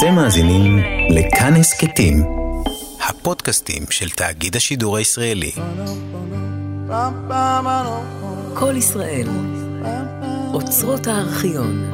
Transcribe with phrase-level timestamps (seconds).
[0.00, 0.78] אתם מאזינים
[1.10, 2.22] לכאן הסכתים,
[3.08, 5.50] הפודקאסטים של תאגיד השידור הישראלי.
[8.54, 9.28] כל ישראל,
[10.52, 11.90] אוצרות הארכיון.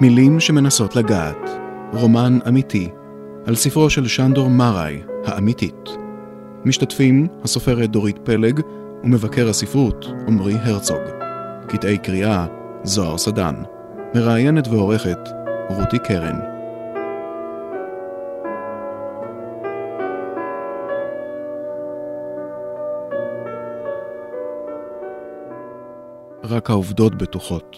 [0.00, 1.50] מילים שמנסות לגעת,
[1.92, 2.88] רומן אמיתי,
[3.46, 5.99] על ספרו של שנדור מראי, האמיתית.
[6.64, 8.60] משתתפים הסופרת דורית פלג
[9.04, 11.02] ומבקר הספרות עמרי הרצוג.
[11.68, 12.46] קטעי קריאה
[12.82, 13.54] זוהר סדן.
[14.14, 15.18] מראיינת ועורכת
[15.68, 16.38] רותי קרן.
[26.44, 27.76] רק העובדות בטוחות,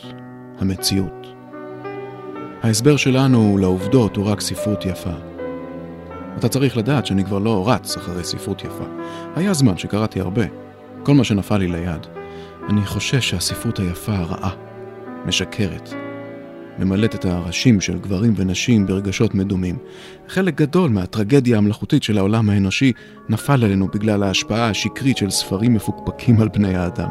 [0.59, 1.27] המציאות.
[2.62, 5.32] ההסבר שלנו לעובדות הוא רק ספרות יפה.
[6.39, 8.85] אתה צריך לדעת שאני כבר לא רץ אחרי ספרות יפה.
[9.37, 10.43] היה זמן שקראתי הרבה,
[11.03, 12.07] כל מה שנפל לי ליד.
[12.69, 14.51] אני חושש שהספרות היפה רעה,
[15.27, 15.95] משקרת,
[16.79, 19.79] ממלאת את הראשים של גברים ונשים ברגשות מדומים.
[20.29, 22.93] חלק גדול מהטרגדיה המלאכותית של העולם האנושי
[23.29, 27.09] נפל עלינו בגלל ההשפעה השקרית של ספרים מפוקפקים על בני האדם.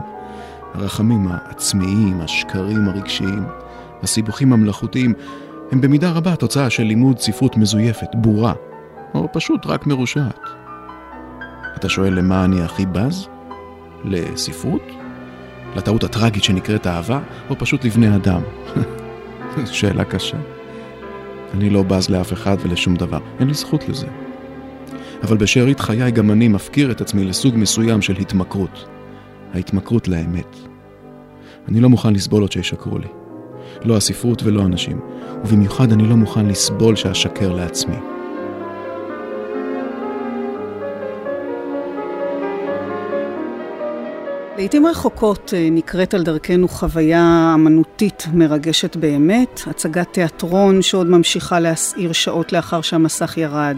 [0.74, 3.44] הרחמים העצמיים, השקרים הרגשיים,
[4.04, 5.14] הסיבוכים המלאכותיים,
[5.72, 8.54] הם במידה רבה תוצאה של לימוד ספרות מזויפת, בורה,
[9.14, 10.40] או פשוט רק מרושעת.
[11.76, 13.28] אתה שואל למה אני הכי בז?
[14.06, 14.84] לספרות?
[15.76, 18.42] לטעות הטראגית שנקראת אהבה, או פשוט לבני אדם?
[19.66, 20.38] שאלה קשה.
[21.54, 24.08] אני לא בז לאף אחד ולשום דבר, אין לי זכות לזה.
[25.24, 28.88] אבל בשארית חיי גם אני מפקיר את עצמי לסוג מסוים של התמכרות.
[29.54, 30.58] ההתמכרות לאמת.
[31.68, 33.08] אני לא מוכן לסבול עוד שישקרו לי.
[33.84, 35.00] לא הספרות ולא אנשים,
[35.44, 38.11] ובמיוחד אני לא מוכן לסבול שאשקר לעצמי.
[44.62, 52.12] לעיתים רחוקות אה, נקראת על דרכנו חוויה אמנותית מרגשת באמת, הצגת תיאטרון שעוד ממשיכה להסעיר
[52.12, 53.78] שעות לאחר שהמסך ירד,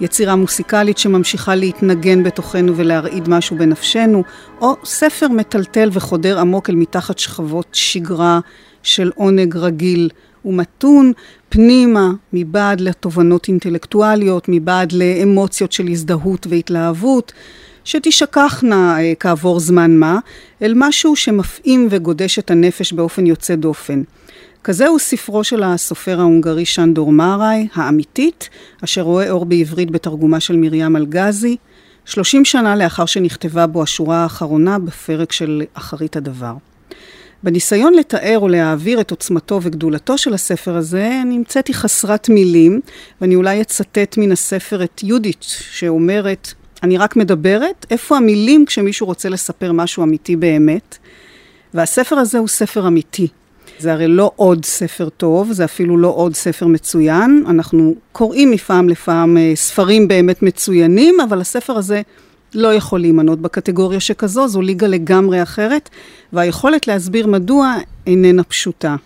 [0.00, 4.22] יצירה מוסיקלית שממשיכה להתנגן בתוכנו ולהרעיד משהו בנפשנו,
[4.60, 8.40] או ספר מטלטל וחודר עמוק אל מתחת שכבות שגרה
[8.82, 10.08] של עונג רגיל
[10.44, 11.12] ומתון,
[11.48, 17.32] פנימה, מבעד לתובנות אינטלקטואליות, מבעד לאמוציות של הזדהות והתלהבות.
[17.84, 20.18] שתשכחנה אה, כעבור זמן מה,
[20.62, 24.02] אל משהו שמפעים וגודש את הנפש באופן יוצא דופן.
[24.64, 28.48] כזהו ספרו של הסופר ההונגרי שנדור מאראי, האמיתית,
[28.84, 31.56] אשר רואה אור בעברית בתרגומה של מרים אלגזי,
[32.04, 36.54] 30 שנה לאחר שנכתבה בו השורה האחרונה בפרק של אחרית הדבר.
[37.42, 42.80] בניסיון לתאר ולהעביר את עוצמתו וגדולתו של הספר הזה, נמצאתי חסרת מילים,
[43.20, 49.28] ואני אולי אצטט מן הספר את יהודית, שאומרת, אני רק מדברת, איפה המילים כשמישהו רוצה
[49.28, 50.98] לספר משהו אמיתי באמת.
[51.74, 53.28] והספר הזה הוא ספר אמיתי.
[53.78, 57.44] זה הרי לא עוד ספר טוב, זה אפילו לא עוד ספר מצוין.
[57.48, 62.02] אנחנו קוראים מפעם לפעם אה, ספרים באמת מצוינים, אבל הספר הזה
[62.54, 65.88] לא יכול להימנות בקטגוריה שכזו, זו ליגה לגמרי אחרת,
[66.32, 68.96] והיכולת להסביר מדוע איננה פשוטה.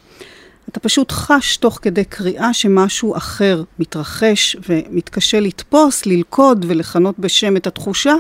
[0.69, 7.67] אתה פשוט חש תוך כדי קריאה שמשהו אחר מתרחש ומתקשה לתפוס, ללכוד ולכנות בשם את
[7.67, 8.15] התחושה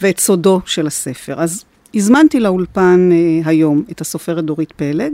[0.00, 1.40] ואת סודו של הספר.
[1.40, 1.64] אז
[1.94, 5.12] הזמנתי לאולפן אה, היום את הסופרת דורית פלג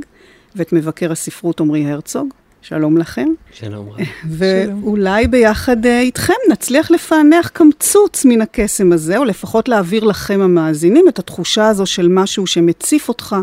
[0.56, 2.28] ואת מבקר הספרות עמרי הרצוג.
[2.62, 3.28] שלום לכם.
[3.53, 4.06] שלום רב.
[4.39, 11.09] ואולי ביחד אה, איתכם נצליח לפענח קמצוץ מן הקסם הזה, או לפחות להעביר לכם המאזינים
[11.09, 13.37] את התחושה הזו של משהו שמציף אותך,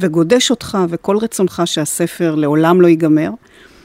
[0.00, 3.30] וגודש אותך, וכל רצונך שהספר לעולם לא ייגמר.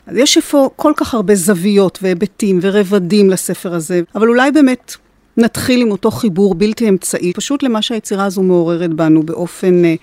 [0.07, 4.95] אז יש איפה כל כך הרבה זוויות והיבטים ורבדים לספר הזה, אבל אולי באמת
[5.37, 9.97] נתחיל עם אותו חיבור בלתי אמצעי, פשוט למה שהיצירה הזו מעוררת בנו באופן uh,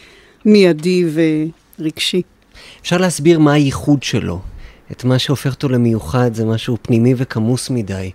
[0.44, 1.04] מיידי
[1.78, 2.22] ורגשי.
[2.80, 4.40] אפשר להסביר מה הייחוד שלו.
[4.92, 8.10] את מה שהופך אותו למיוחד זה משהו פנימי וכמוס מדי.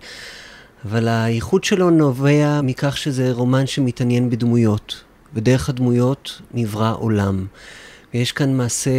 [0.84, 5.04] אבל הייחוד שלו נובע מכך שזה רומן שמתעניין בדמויות.
[5.34, 7.46] ודרך הדמויות נברא עולם.
[8.14, 8.90] ויש כאן מעשה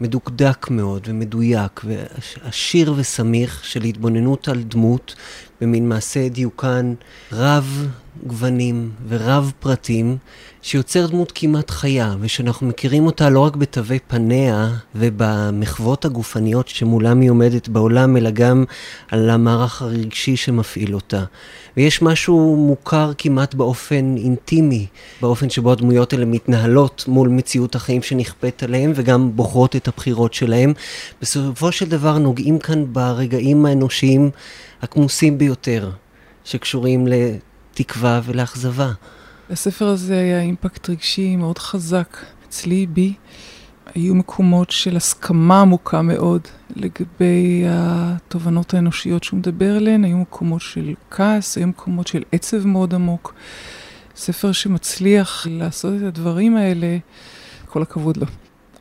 [0.00, 5.14] מדוקדק מאוד ומדויק ועשיר וסמיך של התבוננות על דמות
[5.60, 6.94] במין מעשה דיוקן
[7.32, 7.88] רב
[8.26, 10.16] גוונים ורב פרטים
[10.62, 17.30] שיוצר דמות כמעט חיה ושאנחנו מכירים אותה לא רק בתווי פניה ובמחוות הגופניות שמולם היא
[17.30, 18.64] עומדת בעולם אלא גם
[19.10, 21.24] על המערך הרגשי שמפעיל אותה.
[21.76, 24.86] ויש משהו מוכר כמעט באופן אינטימי,
[25.20, 30.72] באופן שבו הדמויות האלה מתנהלות מול מציאות החיים שנכפית עליהם וגם בוחרות את הבחירות שלהם.
[31.22, 34.30] בסופו של דבר נוגעים כאן ברגעים האנושיים
[34.82, 35.90] הכמוסים ביותר,
[36.44, 37.06] שקשורים
[37.80, 38.92] לתקווה ולאכזבה.
[39.50, 42.16] לספר הזה היה אימפקט רגשי מאוד חזק
[42.48, 43.14] אצלי, בי.
[43.94, 46.42] היו מקומות של הסכמה עמוקה מאוד
[46.76, 52.94] לגבי התובנות האנושיות שהוא מדבר עליהן, היו מקומות של כעס, היו מקומות של עצב מאוד
[52.94, 53.34] עמוק.
[54.16, 56.98] ספר שמצליח לעשות את הדברים האלה,
[57.66, 58.26] כל הכבוד לו.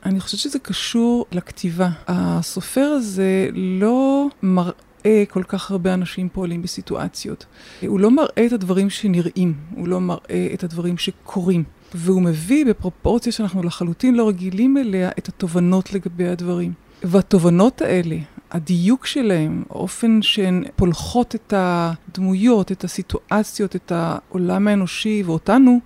[0.05, 1.89] אני חושבת שזה קשור לכתיבה.
[2.07, 4.71] הסופר הזה לא מראה
[5.29, 7.45] כל כך הרבה אנשים פועלים בסיטואציות.
[7.87, 11.63] הוא לא מראה את הדברים שנראים, הוא לא מראה את הדברים שקורים.
[11.95, 16.73] והוא מביא בפרופורציה שאנחנו לחלוטין לא רגילים אליה את התובנות לגבי הדברים.
[17.03, 18.15] והתובנות האלה,
[18.51, 25.79] הדיוק שלהם, האופן שהן פולחות את הדמויות, את הסיטואציות, את העולם האנושי ואותנו,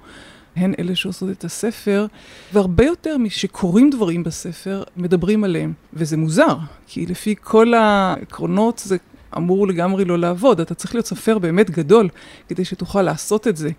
[0.55, 2.05] הן אלה שעושות את הספר,
[2.53, 5.73] והרבה יותר משקורים דברים בספר, מדברים עליהם.
[5.93, 6.57] וזה מוזר,
[6.87, 8.97] כי לפי כל העקרונות זה
[9.37, 10.59] אמור לגמרי לא לעבוד.
[10.59, 12.09] אתה צריך להיות סופר באמת גדול
[12.49, 13.69] כדי שתוכל לעשות את זה.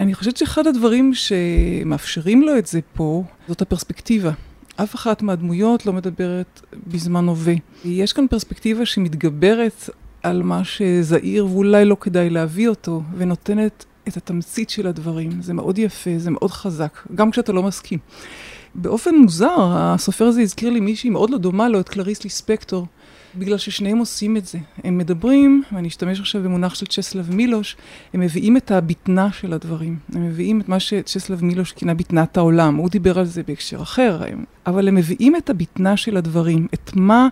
[0.00, 4.30] אני חושבת שאחד הדברים שמאפשרים לו את זה פה, זאת הפרספקטיבה.
[4.76, 7.54] אף אחת מהדמויות לא מדברת בזמן הווה.
[7.84, 9.90] יש כאן פרספקטיבה שמתגברת
[10.22, 15.42] על מה שזהיר ואולי לא כדאי להביא אותו, ונותנת את התמצית של הדברים.
[15.42, 17.98] זה מאוד יפה, זה מאוד חזק, גם כשאתה לא מסכים.
[18.74, 22.86] באופן מוזר, הסופר הזה הזכיר לי מישהי מאוד לא דומה לו, את קלריס ליספקטור.
[23.34, 24.58] בגלל ששניהם עושים את זה.
[24.84, 27.76] הם מדברים, ואני אשתמש עכשיו במונח של צ'סלב מילוש,
[28.14, 29.98] הם מביאים את הבטנה של הדברים.
[30.14, 32.76] הם מביאים את מה שצ'סלב מילוש כינה בטנת העולם.
[32.76, 34.22] הוא דיבר על זה בהקשר אחר,
[34.66, 37.28] אבל הם מביאים את הבטנה של הדברים, את מה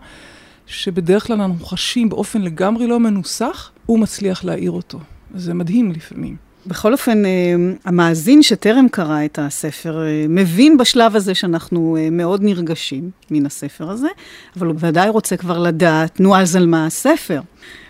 [0.67, 4.99] שבדרך כלל אנחנו חשים באופן לגמרי לא מנוסח, הוא מצליח להעיר אותו.
[5.35, 6.46] זה מדהים לפעמים.
[6.67, 7.31] בכל אופן, אה,
[7.85, 13.91] המאזין שטרם קרא את הספר אה, מבין בשלב הזה שאנחנו אה, מאוד נרגשים מן הספר
[13.91, 14.09] הזה,
[14.57, 17.41] אבל הוא ודאי רוצה כבר לדעת, נו אז על מה הספר.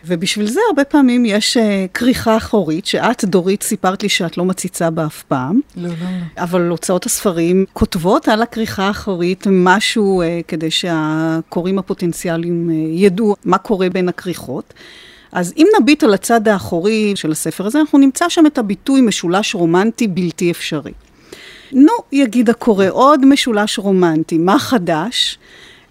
[0.04, 1.56] ובשביל זה הרבה פעמים יש
[1.94, 5.60] כריכה אחורית, שאת, דורית, סיפרת לי שאת לא מציצה בה אף פעם.
[5.76, 6.42] לא, לא, לא.
[6.42, 14.08] אבל הוצאות הספרים כותבות על הכריכה האחורית משהו כדי שהקוראים הפוטנציאליים ידעו מה קורה בין
[14.08, 14.74] הכריכות.
[15.36, 19.54] אז אם נביט על הצד האחורי של הספר הזה, אנחנו נמצא שם את הביטוי משולש
[19.54, 20.92] רומנטי בלתי אפשרי.
[21.72, 25.38] נו, יגיד הקורא, עוד משולש רומנטי, מה חדש?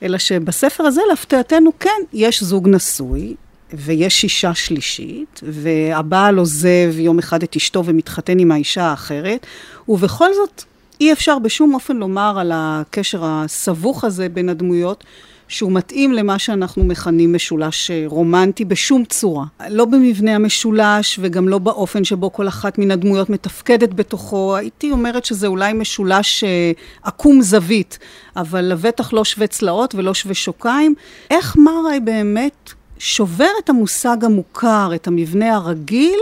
[0.04, 3.36] אלא שבספר הזה, להפתעתנו, כן, יש זוג נשוי,
[3.74, 9.46] ויש אישה שלישית, והבעל עוזב יום אחד את אשתו ומתחתן עם האישה האחרת,
[9.90, 10.64] ובכל זאת,
[11.02, 15.04] אי אפשר בשום אופן לומר על הקשר הסבוך הזה בין הדמויות,
[15.48, 19.46] שהוא מתאים למה שאנחנו מכנים משולש אה, רומנטי בשום צורה.
[19.70, 24.56] לא במבנה המשולש וגם לא באופן שבו כל אחת מן הדמויות מתפקדת בתוכו.
[24.56, 26.72] הייתי אומרת שזה אולי משולש אה,
[27.04, 28.00] עקום זווית,
[28.36, 30.96] אבל לבטח לא שווה צלעות ולא שווה שוקיים.
[31.32, 36.20] איך מראי באמת שובר את המושג המוכר, את המבנה הרגיל,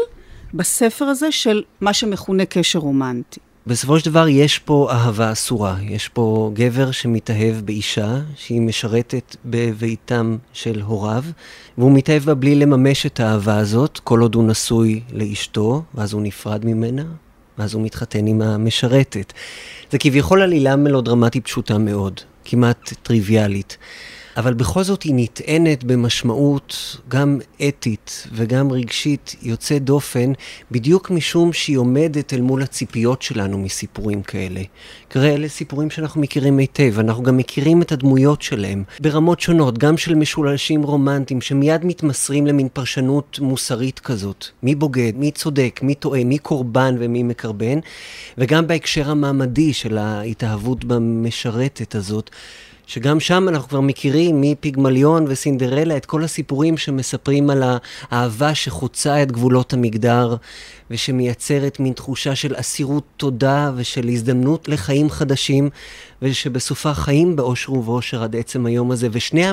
[0.54, 3.40] בספר הזה של מה שמכונה קשר רומנטי?
[3.68, 5.78] בסופו של דבר יש פה אהבה אסורה.
[5.82, 11.24] יש פה גבר שמתאהב באישה, שהיא משרתת בביתם של הוריו,
[11.78, 16.22] והוא מתאהב בה בלי לממש את האהבה הזאת, כל עוד הוא נשוי לאשתו, ואז הוא
[16.22, 17.04] נפרד ממנה,
[17.58, 19.34] ואז הוא מתחתן עם המשרתת.
[19.92, 23.78] זה כביכול עלילה מלודרמטית פשוטה מאוד, כמעט טריוויאלית.
[24.38, 30.34] אבל בכל זאת היא נטענת במשמעות גם אתית וגם רגשית יוצאת דופן,
[30.72, 34.62] בדיוק משום שהיא עומדת אל מול הציפיות שלנו מסיפורים כאלה.
[35.08, 39.98] תראה, אלה סיפורים שאנחנו מכירים היטב, אנחנו גם מכירים את הדמויות שלהם ברמות שונות, גם
[39.98, 44.46] של משולשים רומנטיים שמיד מתמסרים למין פרשנות מוסרית כזאת.
[44.64, 47.80] מי בוגד, מי צודק, מי טועה, מי קורבן ומי מקרבן,
[48.38, 52.30] וגם בהקשר המעמדי של ההתאהבות במשרתת הזאת.
[52.88, 57.64] שגם שם אנחנו כבר מכירים מפיגמליון וסינדרלה את כל הסיפורים שמספרים על
[58.12, 60.36] האהבה שחוצה את גבולות המגדר
[60.94, 65.70] ושמייצרת מין תחושה של אסירות תודה ושל הזדמנות לחיים חדשים
[66.22, 69.08] ושבסופה חיים באושר ובאושר עד עצם היום הזה.
[69.12, 69.46] ושני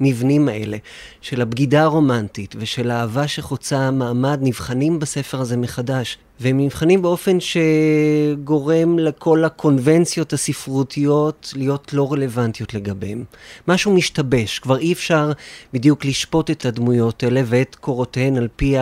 [0.00, 0.76] המבנים האלה
[1.20, 6.18] של הבגידה הרומנטית ושל האהבה שחוצה מעמד נבחנים בספר הזה מחדש.
[6.40, 13.24] והם נבחנים באופן שגורם לכל הקונבנציות הספרותיות להיות לא רלוונטיות לגביהם.
[13.68, 15.32] משהו משתבש, כבר אי אפשר
[15.72, 18.76] בדיוק לשפוט את הדמויות האלה ואת קורותיהן על פי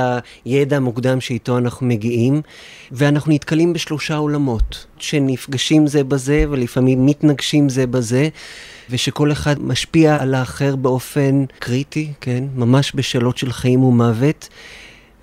[0.44, 2.05] הידע המוקדם שאיתו אנחנו מגיעים,
[2.92, 8.28] ואנחנו נתקלים בשלושה עולמות שנפגשים זה בזה ולפעמים מתנגשים זה בזה.
[8.90, 12.44] ושכל אחד משפיע על האחר באופן קריטי, כן?
[12.54, 14.48] ממש בשאלות של חיים ומוות.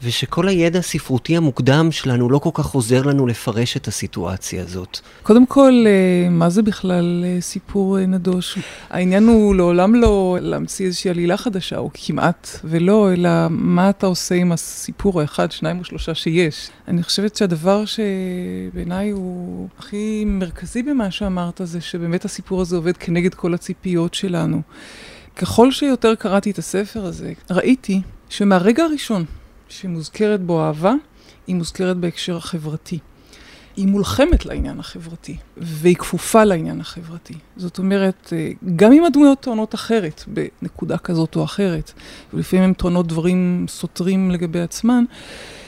[0.03, 4.99] ושכל הידע הספרותי המוקדם שלנו לא כל כך עוזר לנו לפרש את הסיטואציה הזאת.
[5.23, 8.57] קודם כל, אה, מה זה בכלל אה, סיפור אה, נדוש?
[8.89, 14.35] העניין הוא לעולם לא להמציא איזושהי עלילה חדשה, או כמעט ולא, אלא מה אתה עושה
[14.35, 16.69] עם הסיפור האחד, שניים או שלושה שיש.
[16.87, 23.33] אני חושבת שהדבר שבעיניי הוא הכי מרכזי במה שאמרת, זה שבאמת הסיפור הזה עובד כנגד
[23.33, 24.61] כל הציפיות שלנו.
[25.35, 29.25] ככל שיותר קראתי את הספר הזה, ראיתי שמהרגע הראשון
[29.79, 30.93] שמוזכרת בו אהבה,
[31.47, 32.99] היא מוזכרת בהקשר החברתי.
[33.75, 37.33] היא מולחמת לעניין החברתי, והיא כפופה לעניין החברתי.
[37.57, 41.91] זאת אומרת, אה, גם אם הדמויות טוענות אחרת, בנקודה כזאת או אחרת,
[42.33, 45.03] ולפעמים הן טוענות דברים סותרים לגבי עצמן,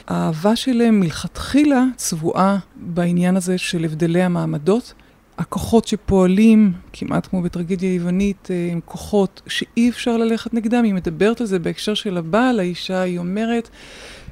[0.06, 4.94] האהבה שלהם מלכתחילה צבועה בעניין הזה של הבדלי המעמדות.
[5.38, 10.84] הכוחות שפועלים, כמעט כמו בטרגדיה יוונית, אה, הם כוחות שאי אפשר ללכת נגדם.
[10.84, 13.68] היא מדברת על זה בהקשר של הבעל, האישה, היא אומרת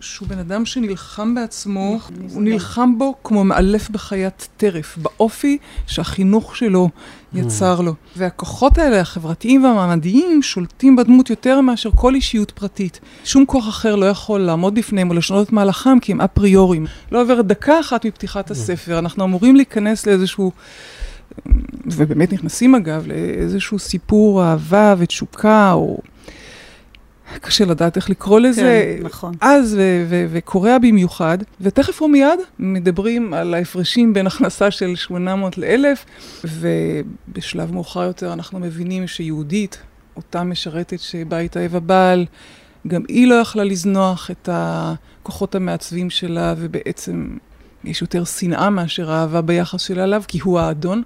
[0.04, 1.98] שהוא בן אדם שנלחם בעצמו,
[2.32, 6.88] הוא נלחם בו כמו מאלף בחיית טרף, באופי שהחינוך שלו
[7.32, 7.94] יצר לו.
[8.16, 13.00] והכוחות האלה, החברתיים והמעמדיים, שולטים בדמות יותר מאשר כל אישיות פרטית.
[13.24, 16.86] שום כוח אחר לא יכול לעמוד בפניהם או לשנות את מהלכם כי הם אפריורים.
[17.12, 20.52] לא עוברת דקה אחת מפתיחת הספר, אנחנו אמורים להיכנס לאיזשהו...
[21.86, 25.98] ובאמת נכנסים אגב לאיזשהו סיפור אהבה ותשוקה, או
[27.40, 28.96] קשה לדעת איך לקרוא לזה.
[28.98, 29.34] כן, נכון.
[29.40, 29.78] אז
[30.30, 38.02] וקוריאה במיוחד, ותכף או מיד מדברים על ההפרשים בין הכנסה של 800 ל-1,000, ובשלב מאוחר
[38.02, 39.78] יותר אנחנו מבינים שיהודית,
[40.16, 42.26] אותה משרתת שבאה איתה אב הבעל,
[42.86, 47.36] גם היא לא יכלה לזנוח את הכוחות המעצבים שלה, ובעצם
[47.84, 51.02] יש יותר שנאה מאשר אהבה ביחס שלה אליו, כי הוא האדון.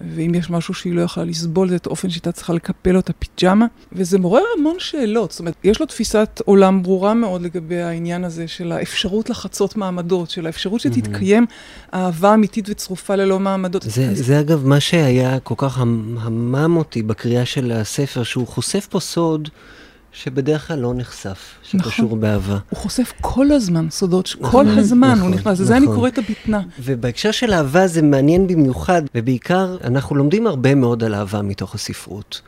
[0.00, 3.10] ואם יש משהו שהיא לא יכולה לסבול, זה את האופן שהייתה צריכה לקפל לו את
[3.10, 3.66] הפיג'מה.
[3.92, 5.30] וזה מעורר המון שאלות.
[5.30, 10.30] זאת אומרת, יש לו תפיסת עולם ברורה מאוד לגבי העניין הזה של האפשרות לחצות מעמדות,
[10.30, 11.46] של האפשרות שתתקיים
[11.94, 13.82] אהבה אמיתית וצרופה ללא מעמדות.
[13.82, 14.26] זה, אז...
[14.26, 19.48] זה אגב מה שהיה כל כך המם אותי בקריאה של הספר, שהוא חושף פה סוד.
[20.12, 22.20] שבדרך כלל לא נחשף, שקשור נכון.
[22.20, 22.58] באהבה.
[22.70, 25.64] הוא חושף כל הזמן סודות, נכון, כל הזמן נכון, הוא נכנס, נכון.
[25.64, 26.60] לזה אני קוראת הבטנה.
[26.80, 32.40] ובהקשר של אהבה זה מעניין במיוחד, ובעיקר אנחנו לומדים הרבה מאוד על אהבה מתוך הספרות.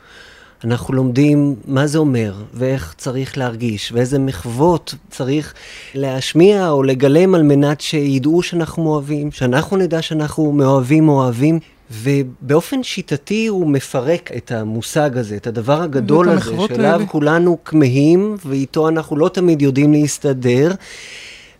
[0.63, 5.53] אנחנו לומדים מה זה אומר, ואיך צריך להרגיש, ואיזה מחוות צריך
[5.95, 11.59] להשמיע או לגלם על מנת שידעו שאנחנו אוהבים, שאנחנו נדע שאנחנו מאוהבים או אוהבים.
[11.91, 17.05] ובאופן שיטתי הוא מפרק את המושג הזה, את הדבר הגדול הזה, שאליו האלה.
[17.05, 20.71] כולנו כמהים, ואיתו אנחנו לא תמיד יודעים להסתדר.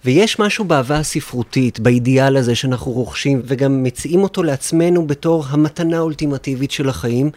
[0.05, 6.71] ויש משהו באהבה הספרותית, באידיאל הזה שאנחנו רוכשים, וגם מציעים אותו לעצמנו בתור המתנה האולטימטיבית
[6.71, 7.29] של החיים.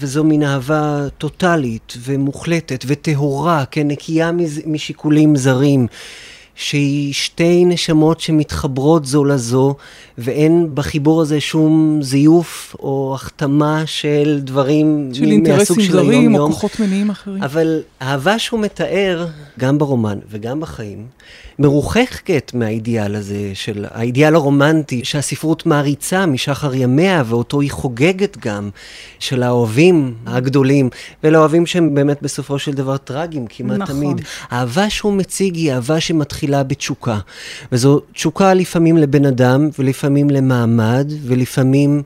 [0.00, 4.30] וזו מין אהבה טוטאלית ומוחלטת וטהורה, כן, נקייה
[4.66, 5.86] משיקולים זרים.
[6.56, 9.74] שהיא שתי נשמות שמתחברות זו לזו,
[10.18, 17.10] ואין בחיבור הזה שום זיוף או החתמה של דברים של אינטרסים זרים או כוחות מניעים
[17.10, 17.42] אחרים.
[17.42, 19.26] אבל האהבה שהוא מתאר,
[19.58, 21.06] גם ברומן וגם בחיים,
[21.58, 28.70] מרוחקת מהאידיאל הזה, של האידיאל הרומנטי, שהספרות מעריצה משחר ימיה, ואותו היא חוגגת גם,
[29.18, 30.90] של האוהבים הגדולים,
[31.24, 33.96] ולאוהבים שהם באמת בסופו של דבר טרגיים כמעט נכון.
[33.96, 34.26] תמיד.
[34.50, 37.18] האהבה שהוא מציג היא אהבה שמתחילה בתשוקה.
[37.72, 42.02] וזו תשוקה לפעמים לבן אדם, ולפעמים למעמד, ולפעמים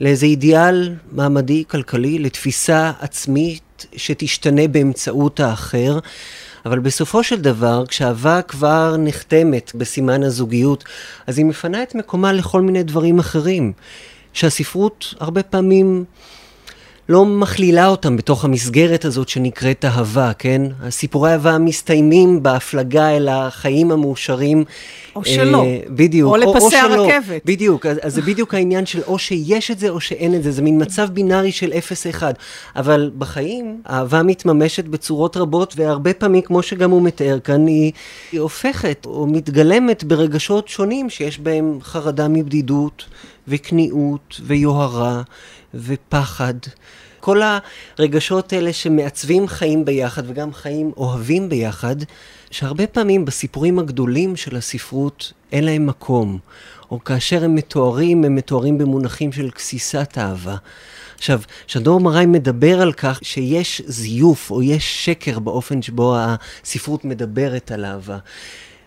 [0.00, 5.98] לאיזה אידיאל מעמדי, כלכלי, לתפיסה עצמית שתשתנה באמצעות האחר.
[6.66, 10.84] אבל בסופו של דבר, כשאהבה כבר נחתמת בסימן הזוגיות,
[11.26, 13.72] אז היא מפנה את מקומה לכל מיני דברים אחרים,
[14.32, 16.04] שהספרות הרבה פעמים
[17.08, 20.62] לא מכלילה אותם בתוך המסגרת הזאת שנקראת אהבה, כן?
[20.82, 24.64] הסיפורי אהבה מסתיימים בהפלגה אל החיים המאושרים.
[25.16, 25.64] או שלא.
[25.64, 26.30] אה, בדיוק.
[26.30, 27.42] או לפסי הרכבת.
[27.44, 30.52] בדיוק, אז, אז זה בדיוק העניין של או שיש את זה או שאין את זה,
[30.52, 31.72] זה מין מצב בינארי של
[32.18, 32.22] 0-1.
[32.76, 37.92] אבל בחיים, אהבה מתממשת בצורות רבות, והרבה פעמים, כמו שגם הוא מתאר כאן, היא,
[38.32, 43.04] היא הופכת או מתגלמת ברגשות שונים שיש בהם חרדה מבדידות,
[43.48, 45.22] וכניעות, ויוהרה.
[45.74, 46.54] ופחד.
[47.20, 47.40] כל
[47.98, 51.96] הרגשות האלה שמעצבים חיים ביחד וגם חיים אוהבים ביחד,
[52.50, 56.38] שהרבה פעמים בסיפורים הגדולים של הספרות אין להם מקום,
[56.90, 60.56] או כאשר הם מתוארים, הם מתוארים במונחים של גסיסת אהבה.
[61.16, 67.72] עכשיו, שדור מראי מדבר על כך שיש זיוף או יש שקר באופן שבו הספרות מדברת
[67.72, 68.18] על אהבה.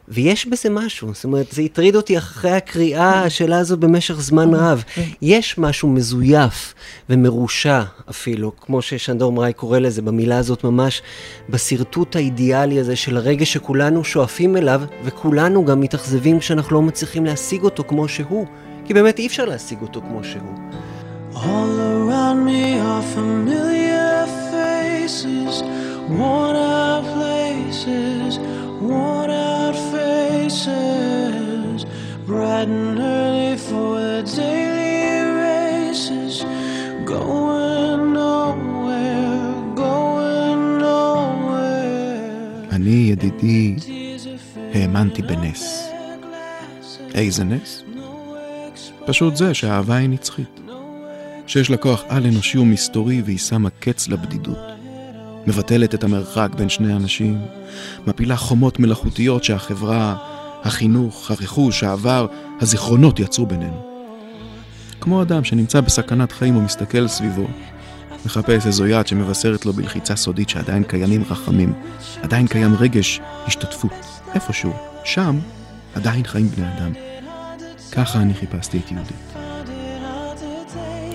[0.09, 4.83] ויש בזה משהו, זאת אומרת, זה הטריד אותי אחרי הקריאה, השאלה הזו במשך זמן רב.
[5.21, 6.73] יש משהו מזויף
[7.09, 11.01] ומרושע אפילו, כמו ששנדור מראי קורא לזה, במילה הזאת ממש,
[11.49, 17.63] בשרטוט האידיאלי הזה של הרגע שכולנו שואפים אליו, וכולנו גם מתאכזבים כשאנחנו לא מצליחים להשיג
[17.63, 18.45] אותו כמו שהוא,
[18.85, 20.53] כי באמת אי אפשר להשיג אותו כמו שהוא.
[21.33, 25.61] All around me are familiar faces,
[26.17, 28.39] worn out places,
[28.81, 29.96] worn out faces,
[32.27, 36.33] bright and early for the daily races,
[37.05, 42.69] going nowhere, going nowhere.
[42.71, 43.75] אני, ידידי,
[44.73, 45.89] האמנתי בנס.
[47.15, 47.83] איזה נס?
[49.05, 50.59] פשוט זה שהאהבה היא נצחית.
[51.47, 54.57] שיש לה כוח על-אנושי ומסתורי והיא שמה קץ לבדידות.
[55.47, 57.41] מבטלת את המרחק בין שני אנשים,
[58.07, 62.27] מפילה חומות מלאכותיות שהחברה, החינוך, הרכוש, העבר,
[62.61, 63.87] הזיכרונות יצרו בינינו.
[65.01, 67.47] כמו אדם שנמצא בסכנת חיים ומסתכל סביבו,
[68.25, 71.73] מחפש איזו יד שמבשרת לו בלחיצה סודית שעדיין קיימים רחמים,
[72.21, 73.91] עדיין קיים רגש השתתפות,
[74.33, 74.73] איפשהו,
[75.03, 75.39] שם
[75.95, 76.91] עדיין חיים בני אדם.
[77.91, 79.33] ככה אני חיפשתי את יהודית.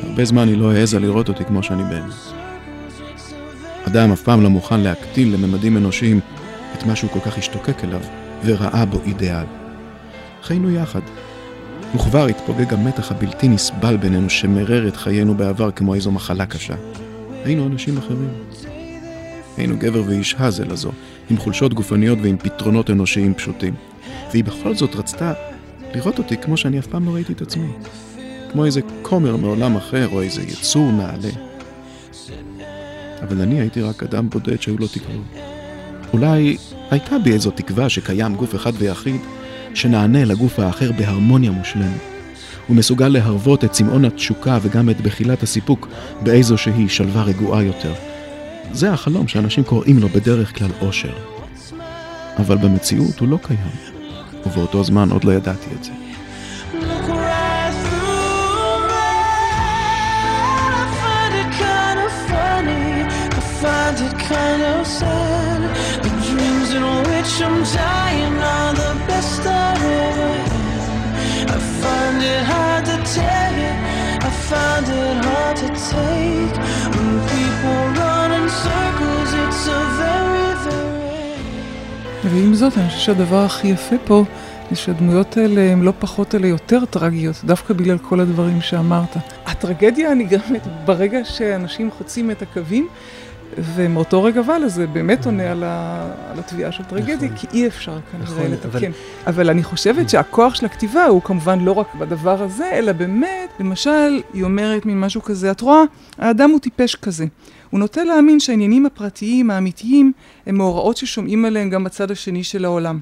[0.02, 2.14] הרבה זמן היא לא העזה לראות אותי כמו שאני באמת.
[3.86, 6.20] אדם אף פעם לא מוכן להקטין לממדים אנושיים
[6.74, 8.00] את מה שהוא כל כך השתוקק אליו
[8.44, 9.44] וראה בו אידיאל.
[10.42, 11.00] חיינו יחד,
[11.94, 16.74] וכבר התפוגג המתח הבלתי נסבל בינינו שמרר את חיינו בעבר כמו איזו מחלה קשה.
[17.44, 18.28] היינו אנשים אחרים.
[19.56, 20.90] היינו גבר ואישה זה לזו,
[21.30, 23.74] עם חולשות גופניות ועם פתרונות אנושיים פשוטים.
[24.30, 25.32] והיא בכל זאת רצתה
[25.94, 27.68] לראות אותי כמו שאני אף פעם לא ראיתי את עצמי.
[28.52, 31.30] כמו איזה כומר מעולם אחר, או איזה יצור נעלה.
[33.22, 35.24] אבל אני הייתי רק אדם בודד שהיו לו תקוות.
[36.12, 36.56] אולי
[36.92, 39.20] הייתה בי איזו תקווה שקיים גוף אחד ויחיד,
[39.74, 42.00] שנענה לגוף האחר בהרמוניה מושלמת.
[42.66, 45.88] הוא מסוגל להרוות את צמאון התשוקה וגם את בחילת הסיפוק
[46.22, 47.92] באיזושהי שלווה רגועה יותר.
[48.72, 51.12] זה החלום שאנשים קוראים לו בדרך כלל אושר.
[52.38, 53.58] אבל במציאות הוא לא קיים,
[54.46, 55.92] ובאותו זמן עוד לא ידעתי את זה.
[64.28, 65.21] kind of sad.
[67.42, 68.36] Which I'm
[68.82, 71.50] the best I've ever had.
[71.56, 73.76] I find it hard to tell it,
[74.28, 76.56] I find it hard to take.
[76.94, 81.40] When people run in circles, it's a very, very...
[82.24, 84.24] ועם זאת, אני חושב שהדבר הכי יפה פה,
[84.70, 89.16] זה שהדמויות האלה הן לא פחות אלא יותר טרגיות, דווקא בגלל כל הדברים שאמרת.
[89.46, 92.88] הטרגדיה נגרמת ברגע שאנשים חוצים את הקווים.
[93.58, 97.36] ומאותו רגע ואלה זה באמת עונה על, ה, על התביעה של טרגדיה, נכון.
[97.36, 98.68] כי אי אפשר כנראה נכון, לתקן.
[98.76, 98.92] אבל...
[99.26, 104.22] אבל אני חושבת שהכוח של הכתיבה הוא כמובן לא רק בדבר הזה, אלא באמת, למשל,
[104.34, 105.82] היא אומרת מין משהו כזה, את רואה,
[106.18, 107.26] האדם הוא טיפש כזה.
[107.70, 110.12] הוא נוטה להאמין שהעניינים הפרטיים, האמיתיים,
[110.46, 113.00] הם מאורעות ששומעים עליהם גם בצד השני של העולם.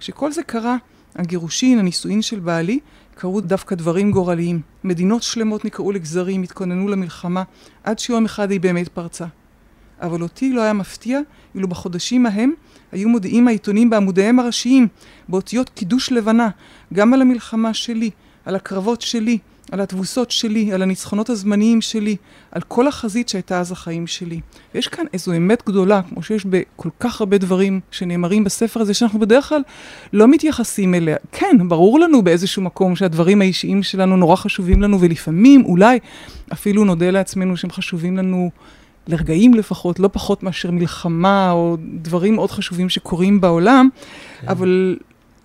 [0.00, 0.76] כשכל זה קרה,
[1.16, 2.78] הגירושין, הנישואין של בעלי,
[3.14, 4.60] קרו דווקא דברים גורליים.
[4.84, 7.42] מדינות שלמות נקראו לגזרים, התכוננו למלחמה,
[7.84, 9.26] עד שיום אחד היא באמת פרצה.
[10.02, 11.20] אבל אותי לא היה מפתיע
[11.54, 12.52] אילו בחודשים ההם
[12.92, 14.88] היו מודיעים העיתונים בעמודיהם הראשיים,
[15.28, 16.48] באותיות קידוש לבנה,
[16.92, 18.10] גם על המלחמה שלי,
[18.44, 19.38] על הקרבות שלי,
[19.72, 22.16] על התבוסות שלי, על הניצחונות הזמניים שלי,
[22.50, 24.40] על כל החזית שהייתה אז החיים שלי.
[24.74, 29.18] ויש כאן איזו אמת גדולה, כמו שיש בכל כך הרבה דברים שנאמרים בספר הזה, שאנחנו
[29.18, 29.62] בדרך כלל
[30.12, 31.16] לא מתייחסים אליה.
[31.32, 35.98] כן, ברור לנו באיזשהו מקום שהדברים האישיים שלנו נורא חשובים לנו, ולפעמים אולי
[36.52, 38.50] אפילו נודה לעצמנו שהם חשובים לנו
[39.08, 43.88] לרגעים לפחות, לא פחות מאשר מלחמה או דברים מאוד חשובים שקורים בעולם,
[44.40, 44.48] כן.
[44.48, 44.96] אבל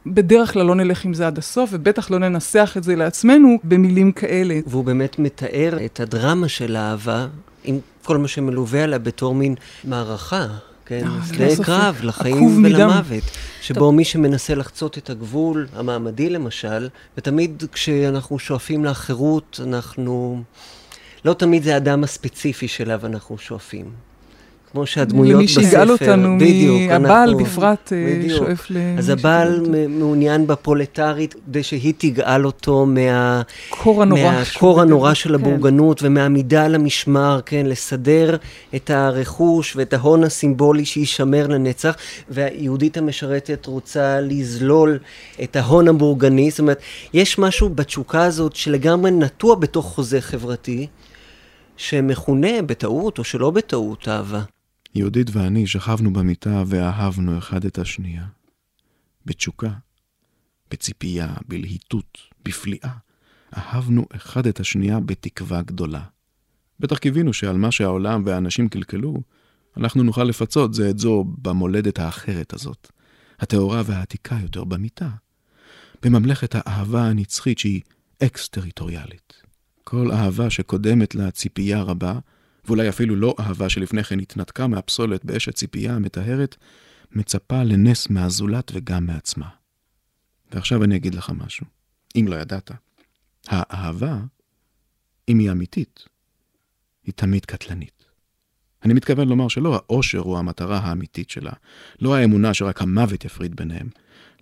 [0.06, 4.12] בדרך כלל לא נלך עם זה עד הסוף, ובטח לא ננסח את זה לעצמנו במילים
[4.12, 4.60] כאלה.
[4.68, 7.28] והוא באמת מתאר את הדרמה של האהבה,
[7.64, 10.48] עם כל מה שמלווה עליה בתור מין מערכה.
[10.86, 13.24] כן, אה, שדה קרב לחיים ולמוות,
[13.62, 13.94] שבו טוב.
[13.94, 20.44] מי שמנסה לחצות את הגבול המעמדי למשל, ותמיד כשאנחנו שואפים לחירות, אנחנו
[21.28, 23.86] לא תמיד זה האדם הספציפי שאליו אנחנו שואפים.
[24.72, 28.38] כמו שהדמויות בספר, למי שיגאל אותנו, בדיוק, הבעל אנחנו, בפרט אה, בדיוק.
[28.38, 28.78] שואף ל...
[28.98, 33.42] אז הבעל מעוניין בפרולטרית כדי שהיא תגאל אותו מה...
[33.70, 34.22] קור הנורא.
[34.22, 35.36] מהקור הנורא של כן.
[35.36, 38.38] הבורגנות ומהעמידה על המשמר, כן, לסדר
[38.76, 41.96] את הרכוש ואת ההון הסימבולי שיישמר לנצח,
[42.30, 45.00] והיהודית המשרתת רוצה לזלול
[45.44, 46.82] את ההון הבורגני, זאת אומרת,
[47.14, 50.88] יש משהו בתשוקה הזאת שלגמרי נטוע בתוך חוזה חברתי.
[51.78, 54.44] שמכונה בטעות או שלא בטעות אהבה.
[54.96, 58.26] יהודית ואני שכבנו במיטה ואהבנו אחד את השנייה.
[59.26, 59.72] בתשוקה,
[60.72, 62.92] בציפייה, בלהיטות, בפליאה.
[63.58, 66.04] אהבנו אחד את השנייה בתקווה גדולה.
[66.80, 69.22] בטח קיווינו שעל מה שהעולם והאנשים קלקלו,
[69.78, 72.92] אנחנו נוכל לפצות זה את זו במולדת האחרת הזאת,
[73.40, 75.10] הטהורה והעתיקה יותר במיטה,
[76.04, 77.82] בממלכת האהבה הנצחית שהיא
[78.24, 79.47] אקס-טריטוריאלית.
[79.90, 82.20] כל אהבה שקודמת לה ציפייה רבה,
[82.66, 86.56] ואולי אפילו לא אהבה שלפני כן התנתקה מהפסולת באש הציפייה המטהרת,
[87.12, 89.50] מצפה לנס מהזולת וגם מעצמה.
[90.52, 91.66] ועכשיו אני אגיד לך משהו,
[92.16, 92.72] אם לא ידעת.
[93.48, 94.20] האהבה,
[95.30, 96.06] אם היא אמיתית,
[97.04, 98.06] היא תמיד קטלנית.
[98.84, 101.54] אני מתכוון לומר שלא האושר הוא המטרה האמיתית שלה,
[102.02, 103.90] לא האמונה שרק המוות יפריד ביניהם,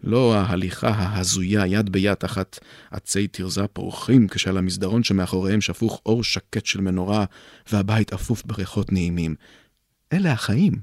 [0.06, 2.60] לא ההליכה ההזויה יד ביד תחת
[2.92, 7.26] עצי תרזה פורחים, כשעל המסדרון שמאחוריהם שפוך אור שקט של מנורה
[7.72, 9.36] והבית אפוף בריחות נעימים.
[10.14, 10.74] אלה החיים,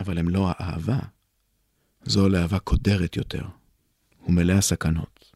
[0.00, 0.98] אבל הם לא האהבה.
[2.04, 3.42] זו לאהבה קודרת יותר,
[4.26, 5.30] ומלאה סכנות.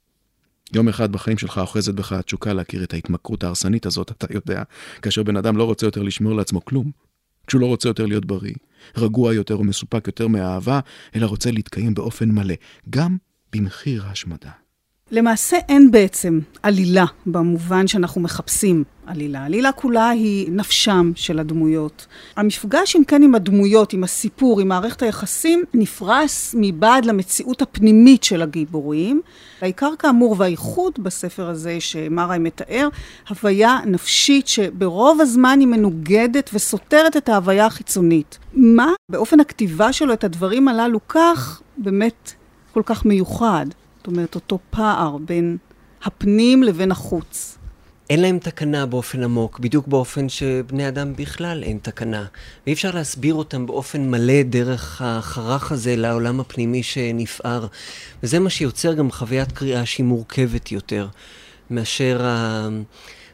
[0.73, 4.63] יום אחד בחיים שלך אוחזת בך התשוקה להכיר את ההתמכרות ההרסנית הזאת, אתה יודע,
[5.03, 6.91] כאשר בן אדם לא רוצה יותר לשמור לעצמו כלום,
[7.47, 8.55] כשהוא לא רוצה יותר להיות בריא,
[8.97, 10.81] רגוע יותר ומסופק יותר מהאהבה,
[11.17, 12.55] אלא רוצה להתקיים באופן מלא,
[12.91, 13.17] גם
[13.53, 14.64] במחיר ההשמדה.
[15.15, 19.45] למעשה אין בעצם עלילה במובן שאנחנו מחפשים עלילה.
[19.45, 22.07] עלילה כולה היא נפשם של הדמויות.
[22.37, 28.43] המפגש, אם כן, עם הדמויות, עם הסיפור, עם מערכת היחסים, נפרס מבעד למציאות הפנימית של
[28.43, 29.21] הגיבורים.
[29.61, 32.89] העיקר כאמור והייחוד בספר הזה שמרי מתאר,
[33.29, 38.39] הוויה נפשית שברוב הזמן היא מנוגדת וסותרת את ההוויה החיצונית.
[38.55, 42.33] מה באופן הכתיבה שלו את הדברים הללו כך באמת
[42.73, 43.67] כל כך מיוחד?
[44.05, 45.57] זאת אומרת, אותו פער בין
[46.03, 47.59] הפנים לבין החוץ.
[48.11, 52.25] אין להם תקנה באופן עמוק, בדיוק באופן שבני אדם בכלל אין תקנה.
[52.67, 57.67] ואי אפשר להסביר אותם באופן מלא דרך החרך הזה לעולם הפנימי שנפער.
[58.23, 61.09] וזה מה שיוצר גם חוויית קריאה שהיא מורכבת יותר,
[61.71, 62.69] מאשר ה...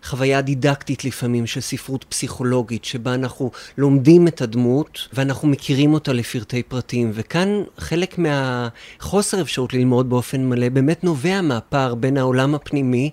[0.05, 6.63] חוויה דידקטית לפעמים של ספרות פסיכולוגית, שבה אנחנו לומדים את הדמות ואנחנו מכירים אותה לפרטי
[6.63, 7.11] פרטים.
[7.15, 13.11] וכאן חלק מהחוסר אפשרות ללמוד באופן מלא באמת נובע מהפער בין העולם הפנימי,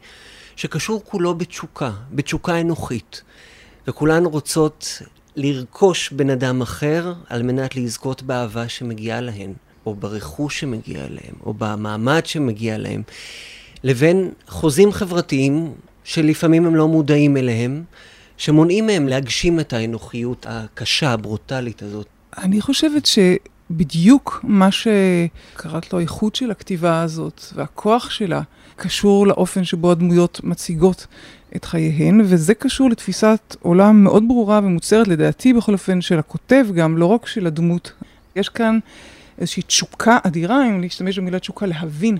[0.55, 3.21] שקשור כולו בתשוקה, בתשוקה אנוכית.
[3.87, 5.01] וכולן רוצות
[5.35, 9.53] לרכוש בן אדם אחר על מנת לזכות באהבה שמגיעה להן,
[9.85, 13.01] או ברכוש שמגיע אליהם, או במעמד שמגיע להם,
[13.83, 15.73] לבין חוזים חברתיים
[16.07, 17.83] שלפעמים הם לא מודעים אליהם,
[18.37, 22.07] שמונעים מהם להגשים את האנוכיות הקשה, הברוטלית הזאת.
[22.37, 28.41] אני חושבת שבדיוק מה שקראת לו האיכות של הכתיבה הזאת והכוח שלה,
[28.75, 31.07] קשור לאופן שבו הדמויות מציגות
[31.55, 36.97] את חייהן, וזה קשור לתפיסת עולם מאוד ברורה ומוצהרת, לדעתי בכל אופן, של הכותב גם,
[36.97, 37.91] לא רק של הדמות.
[38.35, 38.79] יש כאן
[39.37, 42.17] איזושהי תשוקה אדירה, אם להשתמש במילה תשוקה, להבין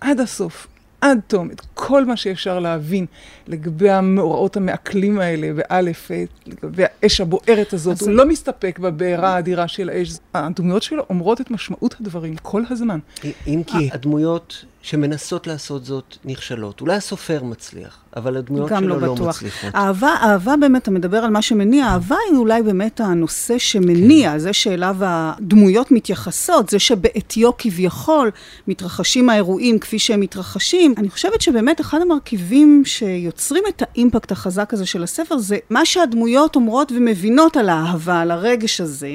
[0.00, 0.66] עד הסוף
[1.04, 3.06] עד תום את כל מה שאפשר להבין
[3.48, 6.10] לגבי המאורעות המעכלים האלה, באלף,
[6.46, 8.00] לגבי האש הבוערת הזאת.
[8.00, 10.12] הוא לא מסתפק בבעירה האדירה של האש.
[10.34, 12.98] הדמויות שלו אומרות את משמעות הדברים כל הזמן.
[13.46, 16.80] אם כי הדמויות שמנסות לעשות זאת נכשלות.
[16.80, 19.74] אולי הסופר מצליח, אבל הדמויות שלו לא, לא מצליחות.
[19.74, 24.38] אהבה, אהבה באמת, אתה מדבר על מה שמניע, אהבה היא אולי באמת הנושא שמניע, כן.
[24.38, 28.30] זה שאליו הדמויות מתייחסות, זה שבעטיו כביכול
[28.68, 30.94] מתרחשים האירועים כפי שהם מתרחשים.
[30.98, 36.56] אני חושבת שבאמת אחד המרכיבים שיוצרים את האימפקט החזק הזה של הספר, זה מה שהדמויות
[36.56, 39.12] אומרות ומבינות על האהבה, על הרגש הזה.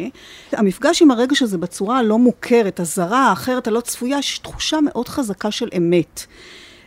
[0.52, 5.52] המפגש עם הרגש הזה בצורה הלא מוכרת, הזרה, האחרת, הלא צפויה, יש תחושה מאוד חזקה
[5.60, 6.26] של אמת.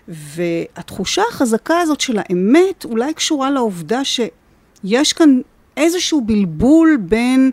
[0.08, 5.40] והתחושה החזקה הזאת של האמת אולי קשורה לעובדה שיש כאן
[5.76, 7.50] איזשהו בלבול בין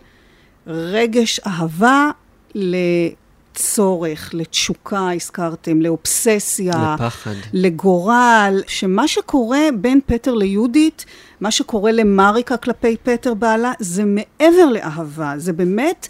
[0.66, 2.10] רגש אהבה
[2.54, 11.04] לצורך, לתשוקה, הזכרתם, לאובססיה, לפחד, לגורל, שמה שקורה בין פטר ליהודית,
[11.40, 16.08] מה שקורה למריקה כלפי פטר בעלה, זה מעבר לאהבה, זה באמת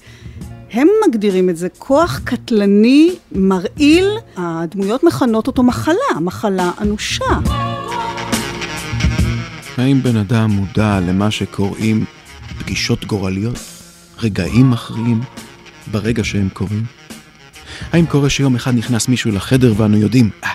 [0.73, 7.25] הם מגדירים את זה כוח קטלני, מרעיל, הדמויות מכנות אותו מחלה, מחלה אנושה.
[9.77, 12.05] האם בן אדם מודע למה שקוראים
[12.59, 13.59] פגישות גורליות,
[14.19, 15.21] רגעים מכריעים,
[15.93, 16.85] ברגע שהם קורים?
[17.93, 20.51] האם קורה שיום אחד נכנס מישהו לחדר ואנו יודעים, אה,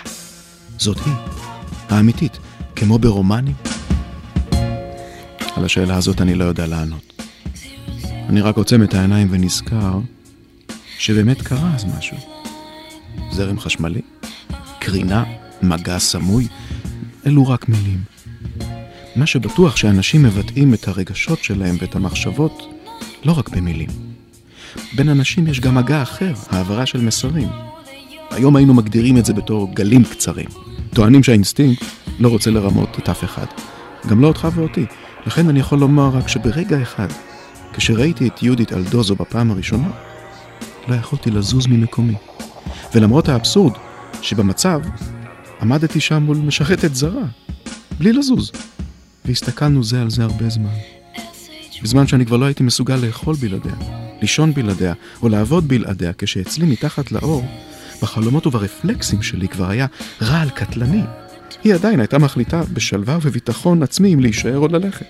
[0.78, 1.14] זאת היא,
[1.88, 2.38] האמיתית,
[2.76, 3.54] כמו ברומנים?
[5.56, 7.15] על השאלה הזאת אני לא יודע לענות.
[8.28, 9.98] אני רק עוצם את העיניים ונזכר
[10.98, 12.16] שבאמת קרה אז משהו.
[13.30, 14.00] זרם חשמלי,
[14.80, 15.24] קרינה,
[15.62, 16.48] מגע סמוי,
[17.26, 17.98] אלו רק מילים.
[19.16, 22.62] מה שבטוח שאנשים מבטאים את הרגשות שלהם ואת המחשבות
[23.24, 23.88] לא רק במילים.
[24.96, 27.48] בין אנשים יש גם מגע אחר, העברה של מסרים.
[28.30, 30.48] היום היינו מגדירים את זה בתור גלים קצרים.
[30.94, 31.84] טוענים שהאינסטינקט
[32.18, 33.46] לא רוצה לרמות את אף אחד.
[34.08, 34.86] גם לא אותך ואותי.
[35.26, 37.08] לכן אני יכול לומר רק שברגע אחד,
[37.76, 39.90] כשראיתי את יהודית אלדוזו בפעם הראשונה,
[40.88, 42.14] לא יכולתי לזוז ממקומי.
[42.94, 43.72] ולמרות האבסורד
[44.22, 44.80] שבמצב,
[45.60, 47.24] עמדתי שם מול משרתת זרה,
[47.98, 48.52] בלי לזוז.
[49.24, 50.74] והסתכלנו זה על זה הרבה זמן.
[51.82, 53.74] בזמן שאני כבר לא הייתי מסוגל לאכול בלעדיה,
[54.20, 57.44] לישון בלעדיה, או לעבוד בלעדיה, כשאצלי מתחת לאור,
[58.02, 59.86] בחלומות וברפלקסים שלי כבר היה
[60.22, 61.02] רעל קטלני.
[61.64, 65.06] היא עדיין הייתה מחליטה בשלווה ובביטחון עצמי אם להישאר או ללכת.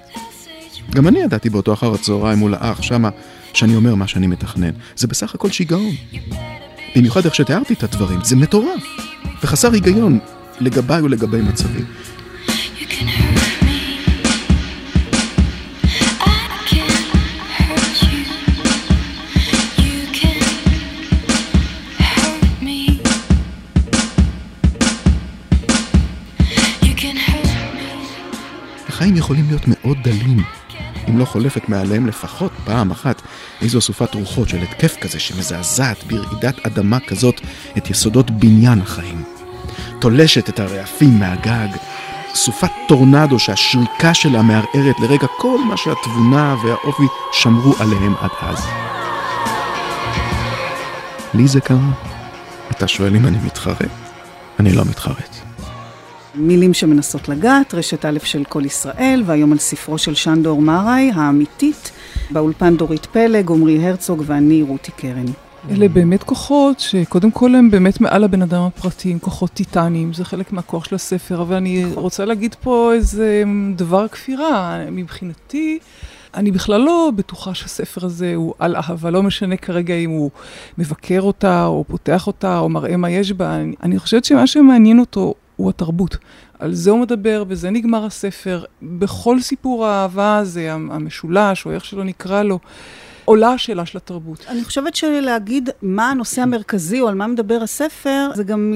[0.91, 3.09] גם אני ידעתי באותו אחר הצהריים מול האח שמה
[3.53, 4.71] שאני אומר מה שאני מתכנן.
[4.97, 5.95] זה בסך הכל שיגעון.
[6.97, 8.83] במיוחד איך שתיארתי את הדברים, זה מטורף.
[9.43, 10.19] וחסר היגיון
[10.61, 11.83] לגביי ולגבי מצבי.
[28.89, 30.43] החיים יכולים להיות מאוד דלים,
[31.09, 33.23] אם לא חולפת מעליהם לפחות פעם אחת
[33.63, 37.41] איזו אסופת רוחות של התקף כזה שמזעזעת ברעידת אדמה כזאת
[37.77, 39.25] את יסודות בניין החיים.
[40.01, 41.69] תולשת את הרעפים מהגג,
[42.35, 48.67] סופת טורנדו שהשריקה שלה מערערת לרגע כל מה שהתבונה והאופי שמרו עליהם עד אז.
[51.35, 51.91] לי זה קרה.
[52.71, 53.91] אתה שואל אם אני מתחרט?
[54.61, 55.56] אני לא מתחרט.
[56.37, 61.91] מילים שמנסות לגעת, רשת א' של כל ישראל, והיום על ספרו של שנדור מראי, האמיתית,
[62.31, 65.27] באולפן דורית פלג, עמרי הרצוג ואני רותי קרן.
[65.71, 70.25] אלה באמת כוחות שקודם כל הם באמת מעל הבן אדם הפרטי, הם כוחות טיטניים, זה
[70.25, 73.43] חלק מהכוח של הספר, אבל אני רוצה להגיד פה איזה
[73.77, 74.81] דבר כפירה.
[74.93, 75.79] מבחינתי,
[76.35, 80.31] אני בכלל לא בטוחה שהספר הזה הוא על אהבה, לא משנה כרגע אם הוא
[80.79, 83.57] מבקר אותה, או פותח אותה, או מראה מה יש בה.
[83.57, 86.17] אני, אני חושבת שמה שמעניין אותו הוא התרבות.
[86.59, 88.65] על זה הוא מדבר, וזה נגמר הספר.
[88.83, 92.59] בכל סיפור האהבה הזה, המשולש, או איך שלא נקרא לו,
[93.27, 94.45] עולה השאלה של התרבות.
[94.49, 98.75] אני חושבת שלהגיד מה הנושא המרכזי או על מה מדבר הספר, זה גם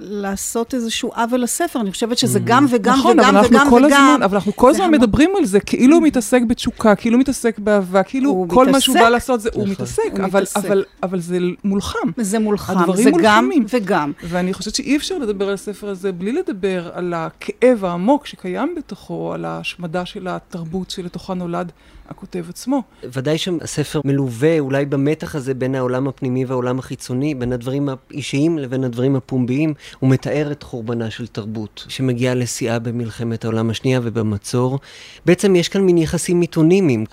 [0.00, 1.80] לעשות איזשהו עוול לספר.
[1.80, 4.04] אני חושבת שזה גם וגם נכון, וגם וגם כל וגם.
[4.10, 4.98] הזמן, אבל אנחנו כל הזמן המון.
[5.00, 8.92] מדברים על זה, כאילו הוא מתעסק בתשוקה, כאילו הוא מתעסק באהבה, כאילו כל מה שהוא
[8.94, 9.04] מתעסק.
[9.06, 9.72] בא לעשות זה, הוא נכון.
[9.72, 10.64] מתעסק, הוא אבל- מתעסק.
[10.64, 11.98] אבל- אבל זה מולחם.
[12.16, 13.66] זה מולחם, הדברים זה גם מולחמים.
[13.72, 14.12] וגם.
[14.22, 19.32] ואני חושבת שאי אפשר לדבר על הספר הזה בלי לדבר על הכאב העמוק שקיים בתוכו,
[19.34, 21.72] על ההשמדה של התרבות שלתוכה נולד
[22.10, 22.82] הכותב עצמו.
[23.12, 28.84] ודאי שהספר מלווה אולי במתח הזה בין העולם הפנימי והעולם החיצוני, בין הדברים האישיים לבין
[28.84, 29.74] הדברים הפומביים.
[29.98, 34.78] הוא מתאר את חורבנה של תרבות, שמגיעה לשיאה במלחמת העולם השנייה ובמצור.
[35.26, 37.04] בעצם יש כאן מין יחסים מיתונימיים.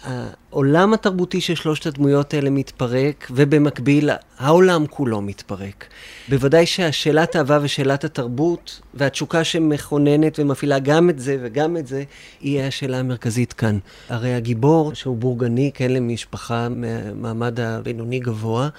[0.52, 5.86] העולם התרבותי של שלושת הדמויות האלה מתפרק, ובמקביל העולם כולו מתפרק.
[6.30, 12.04] בוודאי שהשאלת האהבה ושאלת התרבות, והתשוקה שמכוננת ומפעילה גם את זה וגם את זה,
[12.42, 13.78] היא השאלה המרכזית כאן.
[14.10, 18.70] הרי הגיבור, שהוא בורגני, כן, למשפחה מהמעמד הבינוני גבוה,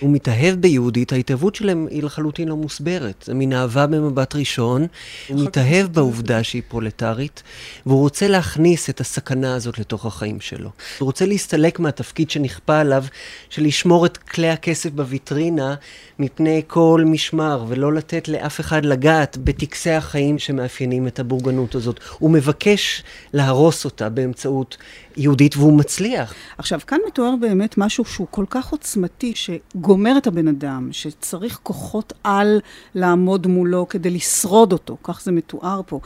[0.00, 3.24] הוא מתאהב ביהודית, ההתאהבות שלהם היא לחלוטין לא מוסברת.
[3.26, 4.86] זה מין אהבה במבט ראשון,
[5.28, 7.42] הוא מתאהב בעובדה שהיא פרולטרית,
[7.86, 10.70] והוא רוצה להכניס את הסכנה הזאת לתוך החיים שלו.
[10.98, 13.04] הוא רוצה להסתלק מהתפקיד שנכפה עליו,
[13.50, 15.74] של לשמור את כלי הכסף בוויטרינה
[16.18, 22.00] מפני כל משמר, ולא לתת לאף אחד לגעת בטקסי החיים שמאפיינים את הבורגנות הזאת.
[22.18, 24.76] הוא מבקש להרוס אותה באמצעות
[25.16, 26.34] יהודית, והוא מצליח.
[26.58, 32.12] עכשיו, כאן מתואר באמת משהו שהוא כל כך עוצמתי, שגומר את הבן אדם, שצריך כוחות
[32.24, 32.60] על
[32.94, 36.00] לעמוד מולו כדי לשרוד אותו, כך זה מתואר פה.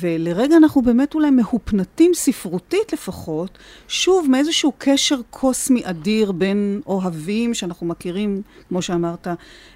[0.00, 7.86] ולרגע אנחנו באמת אולי מהופנטים, ספרותית לפחות, שוב מאיזשהו קשר קוסמי אדיר בין אוהבים שאנחנו
[7.86, 9.28] מכירים, כמו שאמרת,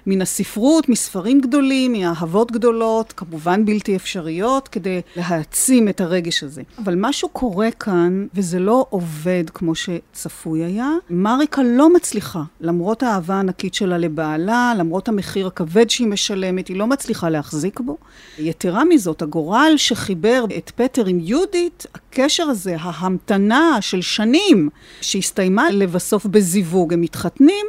[0.05, 6.61] מן הספרות, מספרים גדולים, מאהבות גדולות, כמובן בלתי אפשריות, כדי להעצים את הרגש הזה.
[6.77, 10.91] אבל משהו קורה כאן, וזה לא עובד כמו שצפוי היה.
[11.09, 16.87] מריקה לא מצליחה, למרות האהבה הענקית שלה לבעלה, למרות המחיר הכבד שהיא משלמת, היא לא
[16.87, 17.97] מצליחה להחזיק בו.
[18.39, 24.69] יתרה מזאת, הגורל שחיבר את פטר עם יהודית, הקשר הזה, ההמתנה של שנים,
[25.01, 27.65] שהסתיימה לבסוף בזיווג, הם מתחתנים,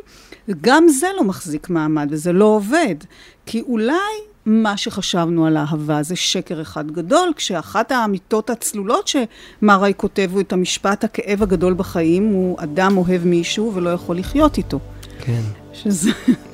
[0.61, 2.95] גם זה לא מחזיק מעמד וזה לא עובד.
[3.47, 3.95] כי אולי
[4.49, 10.53] מה שחשבנו על אהבה זה שקר אחד גדול, כשאחת האמיתות הצלולות שמרי כותב הוא את
[10.53, 14.79] המשפט, הכאב הגדול בחיים הוא אדם אוהב מישהו ולא יכול לחיות איתו.
[15.21, 15.41] כן.
[15.73, 16.11] שזה,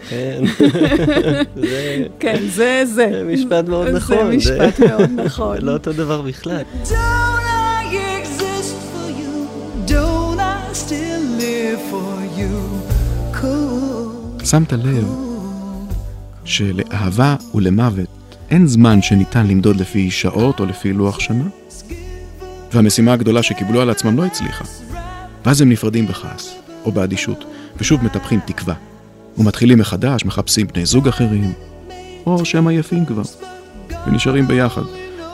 [0.08, 0.42] כן.
[1.68, 3.08] זה כן, זה זה.
[3.12, 4.16] זה משפט מאוד נכון.
[4.16, 5.56] זה משפט מאוד נכון.
[5.60, 6.62] זה לא אותו דבר בכלל.
[6.84, 9.90] Don't I exist for you?
[9.90, 12.54] Don't I still live for you?
[13.40, 14.44] Cool.
[14.44, 15.33] שמת לב
[16.44, 18.08] שלאהבה ולמוות
[18.50, 21.44] אין זמן שניתן למדוד לפי שעות או לפי לוח שנה,
[22.72, 24.64] והמשימה הגדולה שקיבלו על עצמם לא הצליחה.
[25.44, 26.54] ואז הם נפרדים בכעס,
[26.84, 27.44] או באדישות,
[27.76, 28.74] ושוב מטפחים תקווה,
[29.38, 31.52] ומתחילים מחדש, מחפשים בני זוג אחרים,
[32.26, 33.22] או שהם עייפים כבר,
[34.06, 34.82] ונשארים ביחד,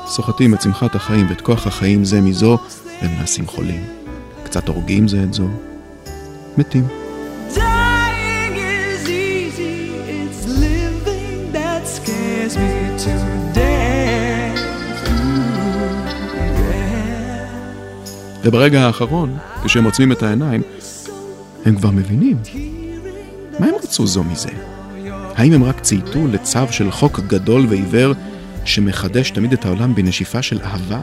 [0.07, 2.59] סוחטים את שמחת החיים ואת כוח החיים זה מזו,
[3.03, 3.85] והם נעשים חולים.
[4.45, 5.49] קצת הורגים זה את זו,
[6.59, 7.00] מתים.
[18.45, 20.63] וברגע האחרון, כשהם עוצמים את העיניים,
[21.65, 22.37] הם כבר מבינים.
[23.59, 24.51] מה הם רצו זו מזה?
[25.37, 28.13] האם הם רק צייתו לצו של חוק גדול ועיוור
[28.65, 31.01] שמחדש תמיד את העולם בנשיפה של אהבה?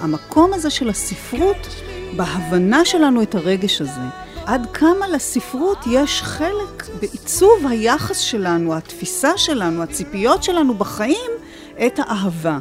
[0.00, 1.82] המקום הזה של הספרות,
[2.16, 4.00] בהבנה שלנו את הרגש הזה,
[4.50, 11.30] עד כמה לספרות יש חלק בעיצוב היחס שלנו, התפיסה שלנו, הציפיות שלנו בחיים,
[11.86, 12.58] את האהבה.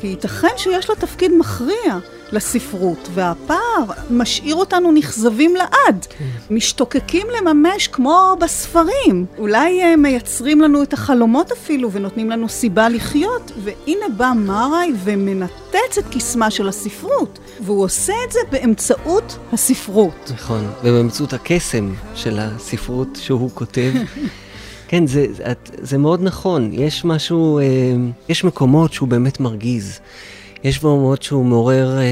[0.00, 1.98] כי ייתכן שיש לה תפקיד מכריע
[2.32, 6.06] לספרות, והפער משאיר אותנו נכזבים לעד,
[6.50, 9.26] משתוקקים לממש כמו בספרים.
[9.38, 15.98] אולי אה, מייצרים לנו את החלומות אפילו ונותנים לנו סיבה לחיות, והנה בא מארי ומנתץ
[15.98, 20.32] את קסמה של הספרות, והוא עושה את זה באמצעות הספרות.
[20.34, 23.92] נכון, ובאמצעות הקסם של הספרות שהוא כותב.
[24.90, 26.70] כן, זה, זה, זה מאוד נכון.
[26.72, 27.64] יש משהו, אה,
[28.28, 30.00] יש מקומות שהוא באמת מרגיז.
[30.64, 32.04] יש מקומות שהוא מעורר אה,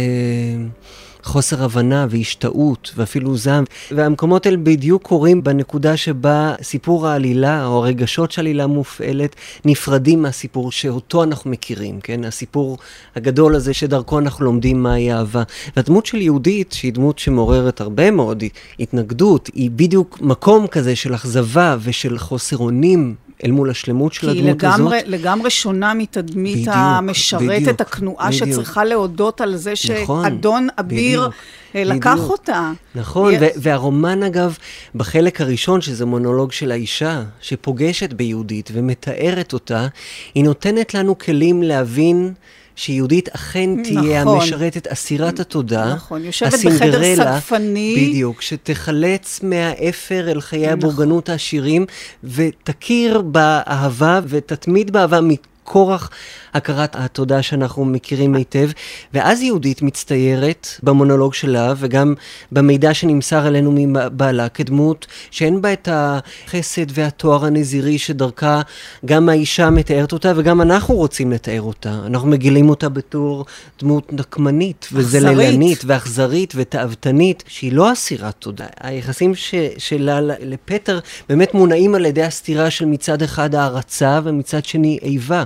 [1.23, 3.65] חוסר הבנה והשתאות ואפילו זעם.
[3.91, 11.23] והמקומות האלה בדיוק קורים בנקודה שבה סיפור העלילה או הרגשות שהעלילה מופעלת נפרדים מהסיפור שאותו
[11.23, 12.25] אנחנו מכירים, כן?
[12.25, 12.79] הסיפור
[13.17, 15.43] הגדול הזה שדרכו אנחנו לומדים מהי אהבה.
[15.77, 18.45] והדמות של יהודית, שהיא דמות שמעוררת הרבה מאוד
[18.81, 24.27] התנגדות, היא בדיוק מקום כזה של אכזבה ושל חוסר אונים אל מול השלמות של כי
[24.27, 24.79] היא הדמות הזאת.
[24.79, 28.49] לגמרי, לגמרי שונה מתדמית בדיוק, המשרתת, בדיוק, הכנועה בדיוק.
[28.51, 29.73] שצריכה להודות על זה
[30.03, 31.35] נכון, שאדון אביר בדיוק,
[31.75, 32.31] אה, לקח בדיוק.
[32.31, 32.73] אותה.
[32.95, 34.57] נכון, ו- והרומן אגב,
[34.95, 39.87] בחלק הראשון, שזה מונולוג של האישה, שפוגשת ביהודית ומתארת אותה,
[40.35, 42.33] היא נותנת לנו כלים להבין
[42.79, 44.41] שיהודית אכן תהיה נכון.
[44.41, 47.95] המשרתת אסירת התודה, נכון, יושבת בחדר סגפני.
[47.97, 50.73] בדיוק, שתחלץ מהאפר אל חיי נכון.
[50.73, 51.87] הבורגנות העשירים,
[52.25, 55.21] ותכיר באהבה ותתמיד באהבה
[55.69, 56.11] מכורח
[56.55, 58.71] הכרת התודה שאנחנו מכירים היטב.
[59.15, 62.15] ואז יהודית מצטיירת במונולוג שלה, וגם
[62.53, 68.61] במידע שנמסר אלינו מבעלה, כדמות שאין בה את החסד והתואר הנזירי שדרכה
[69.05, 72.01] גם האישה מתארת אותה, וגם אנחנו רוצים לתאר אותה.
[72.07, 73.45] אנחנו מגילים אותה בתור
[73.81, 78.67] דמות נקמנית, וזללנית, ואכזרית ותאוותנית, שהיא לא אסירת תודה.
[78.81, 84.99] היחסים ש, שלה לפטר באמת מונעים על ידי הסתירה של מצד אחד הערצה ומצד שני
[85.03, 85.45] איבה.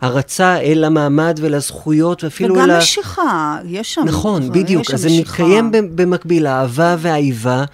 [0.00, 2.78] הערצה אל המעמד ולזכויות ואפילו וגם אל ה...
[2.78, 4.04] משיכה, יש שם.
[4.04, 4.90] נכון, יש בדיוק.
[4.90, 5.08] אז זה.
[5.20, 7.64] מתקיים במקביל, האהבה והאיבה,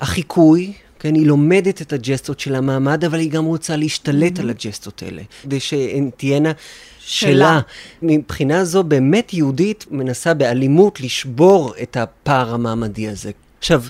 [0.00, 0.72] החיקוי.
[0.98, 5.22] כן, היא לומדת את הג'סטות של המעמד, אבל היא גם רוצה להשתלט על הג'סטות האלה,
[5.42, 6.52] כדי שהן תהיינה
[6.98, 7.30] שלה.
[7.30, 7.60] שלה.
[8.02, 13.30] מבחינה זו, באמת יהודית מנסה באלימות לשבור את הפער המעמדי הזה.
[13.58, 13.82] עכשיו,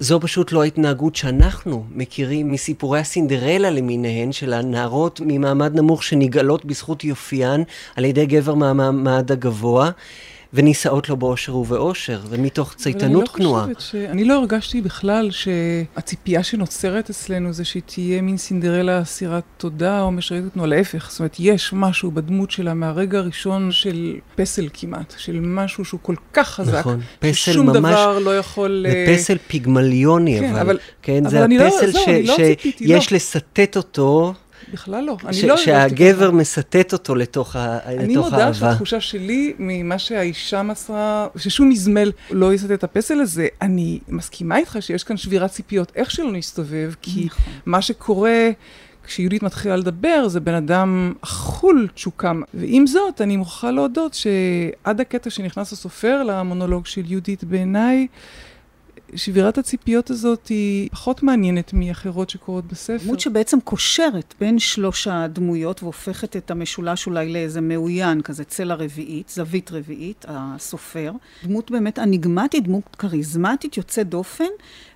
[0.00, 7.04] זו פשוט לא ההתנהגות שאנחנו מכירים מסיפורי הסינדרלה למיניהן, של הנערות ממעמד נמוך שנגאלות בזכות
[7.04, 7.64] יופיין
[7.96, 9.90] על ידי גבר מהמעמד הגבוה.
[10.54, 13.64] ונישאות לו באושר ובאושר, ומתוך צייתנות כנועה.
[13.64, 14.10] אבל אני לא חושבת ש...
[14.10, 20.10] אני לא הרגשתי בכלל שהציפייה שנוצרת אצלנו זה שהיא תהיה מין סינדרלה אסירת תודה או
[20.10, 21.06] משרתת תנועה, להפך.
[21.10, 26.14] זאת אומרת, יש משהו בדמות שלה מהרגע הראשון של פסל כמעט, של משהו שהוא כל
[26.32, 28.86] כך חזק, נכון, פסל ששום ממש, דבר לא יכול...
[28.90, 32.22] זה אה, פסל פיגמליוני, כן, אבל, אבל- כן, אבל זה לא- הפסל זהו, ש- אני
[32.22, 33.16] לא ציפיתי, שיש לא.
[33.16, 34.34] לסטט אותו,
[34.72, 35.16] בכלל לא.
[35.32, 36.30] ש- לא שהגבר.
[36.30, 38.52] מסטט אותו לתוך, ה- אני מודה האהבה.
[38.54, 44.76] שהתחושה שלי ממה שהאישה מסרה, ששום מזמל לא יסט את הפסל הזה, אני מסכימה איתך
[44.80, 47.28] שיש כאן שבירת ציפיות, איך שלא נסתובב, כי
[47.66, 48.50] מה שקורה...
[49.06, 52.32] כשיהודית מתחילה לדבר, זה בן אדם אכול תשוקה.
[52.54, 58.06] ועם זאת, אני מוכרחה להודות שעד הקטע שנכנס הסופר למונולוג של יהודית בעיניי,
[59.14, 63.04] שבירת הציפיות הזאת היא פחות מעניינת מאחרות שקורות בספר.
[63.04, 69.28] דמות שבעצם קושרת בין שלוש הדמויות והופכת את המשולש אולי לאיזה מאוין, כזה צלע רביעית,
[69.28, 71.12] זווית רביעית, הסופר.
[71.44, 74.44] דמות באמת אניגמטית, דמות כריזמטית, יוצאת דופן,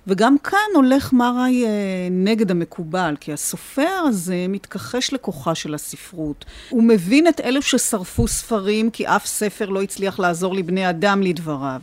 [0.07, 1.69] וגם כאן הולך מראי אה,
[2.11, 6.45] נגד המקובל, כי הסופר הזה מתכחש לכוחה של הספרות.
[6.69, 11.81] הוא מבין את אלו ששרפו ספרים, כי אף ספר לא הצליח לעזור לבני אדם לדבריו.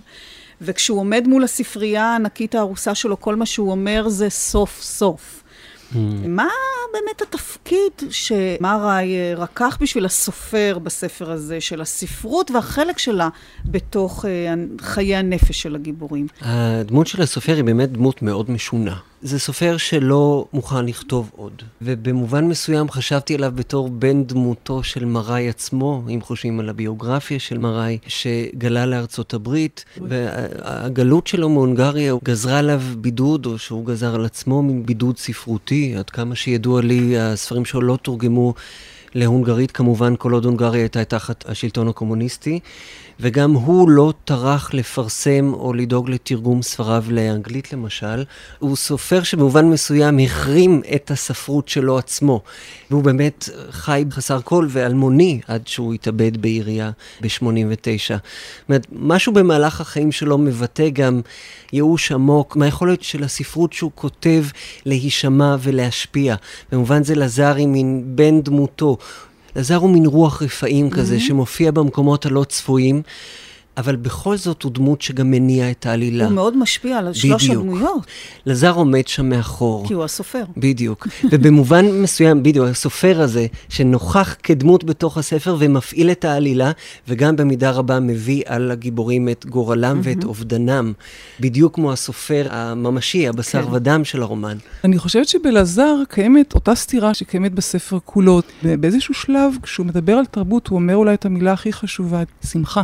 [0.61, 5.43] וכשהוא עומד מול הספרייה הענקית הארוסה שלו, כל מה שהוא אומר זה סוף סוף.
[5.93, 5.97] Mm.
[6.27, 6.49] מה
[6.93, 13.29] באמת התפקיד שמראי אה, רקח בשביל הסופר בספר הזה, של הספרות והחלק שלה
[13.65, 16.27] בתוך אה, חיי הנפש של הגיבורים?
[16.41, 18.97] הדמות של הסופר היא באמת דמות מאוד משונה.
[19.27, 21.63] זה סופר שלא מוכן לכתוב עוד.
[21.83, 27.59] ובמובן מסוים חשבתי עליו בתור בן דמותו של מראי עצמו, אם חושבים על הביוגרפיה של
[27.59, 34.63] מראי, שגלה לארצות הברית, והגלות שלו מהונגריה גזרה עליו בידוד, או שהוא גזר על עצמו
[34.63, 38.55] מין בידוד ספרותי, עד כמה שידוע לי, הספרים שלו לא תורגמו
[39.15, 42.61] להונגרית, כמובן, כל עוד הונגריה הייתה תחת השלטון הקומוניסטי.
[43.21, 48.25] וגם הוא לא טרח לפרסם או לדאוג לתרגום ספריו לאנגלית למשל.
[48.59, 52.43] הוא סופר שבמובן מסוים החרים את הספרות שלו עצמו.
[52.91, 56.91] והוא באמת חי חסר קול ואלמוני עד שהוא התאבד בעירייה
[57.21, 57.37] ב-89.
[58.09, 58.21] זאת
[58.69, 61.21] אומרת, משהו במהלך החיים שלו מבטא גם
[61.73, 64.45] ייאוש עמוק מהיכולת של הספרות שהוא כותב
[64.87, 66.35] להישמע ולהשפיע.
[66.73, 68.97] במובן זה לזר היא מין בן דמותו.
[69.57, 71.21] אלעזר הוא מין רוח רפאים כזה, mm-hmm.
[71.21, 73.03] שמופיע במקומות הלא צפויים.
[73.77, 76.25] אבל בכל זאת הוא דמות שגם מניע את העלילה.
[76.25, 78.07] הוא מאוד משפיע על שלוש הדמויות.
[78.47, 79.89] לזר עומד שם מאחור.
[79.89, 80.45] כי הוא הסופר.
[80.57, 81.09] בדיוק.
[81.31, 86.71] ובמובן מסוים, בדיוק, הסופר הזה, שנוכח כדמות בתוך הספר ומפעיל את העלילה,
[87.09, 90.93] וגם במידה רבה מביא על הגיבורים את גורלם ואת אובדנם.
[91.41, 93.73] בדיוק כמו הסופר הממשי, הבשר כן.
[93.73, 94.57] ודם של הרומן.
[94.85, 98.41] אני חושבת שבלזר קיימת אותה סתירה שקיימת בספר כולו.
[98.63, 102.83] באיזשהו שלב, כשהוא מדבר על תרבות, הוא אומר אולי את המילה הכי חשובה, שמחה.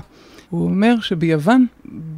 [0.52, 1.66] הוא אומר שביוון,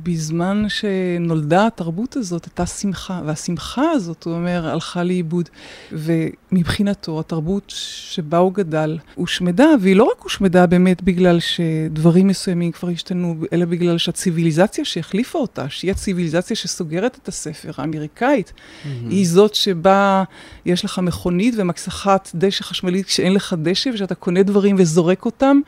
[0.03, 5.49] בזמן שנולדה התרבות הזאת, הייתה שמחה, והשמחה הזאת, הוא אומר, הלכה לאיבוד.
[5.93, 12.89] ומבחינתו, התרבות שבה הוא גדל הושמדה, והיא לא רק הושמדה באמת בגלל שדברים מסוימים כבר
[12.89, 18.89] השתנו, אלא בגלל שהציוויליזציה שהחליפה אותה, שהיא הציוויליזציה שסוגרת את הספר, האמריקאית, mm-hmm.
[19.11, 20.25] היא זאת שבה
[20.67, 25.61] יש לך מכונית ומקסחת דשא חשמלית כשאין לך דשא, ושאתה קונה דברים וזורק אותם.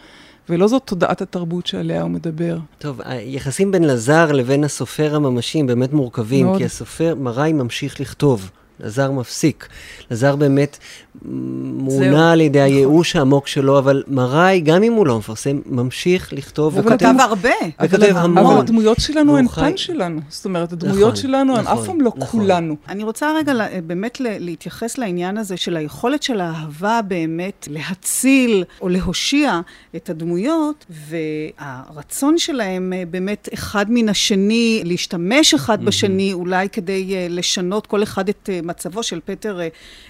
[0.48, 2.58] ולא זאת תודעת התרבות שעליה הוא מדבר.
[2.78, 6.58] טוב, היחסים בין לזר לבין הסופר הממשי הם באמת מורכבים, מאוד.
[6.58, 8.50] כי הסופר, מראי ממשיך לכתוב.
[8.80, 9.68] לזר מפסיק.
[10.10, 10.78] לזר באמת
[11.22, 12.72] מונע על ידי נכון.
[12.72, 16.94] הייאוש העמוק שלו, אבל מראי, גם אם הוא לא מפרסם, ממשיך לכתוב וכותב...
[16.94, 17.50] וכותב הרבה.
[17.82, 18.46] וכותב המון.
[18.46, 20.20] אבל הדמויות שלנו הן פן שלנו.
[20.28, 22.76] זאת אומרת, הדמויות נכון, שלנו הן נכון, אף פעם לא כולנו.
[22.88, 23.52] אני רוצה רגע
[23.86, 29.60] באמת להתייחס לעניין הזה של היכולת של האהבה באמת להציל או להושיע
[29.96, 37.26] את הדמויות, והרצון שלהם אה, באמת אחד מן השני, להשתמש אחד בשני, אולי כדי אה,
[37.30, 39.58] לשנות כל אחד את אה, מצבו של פטר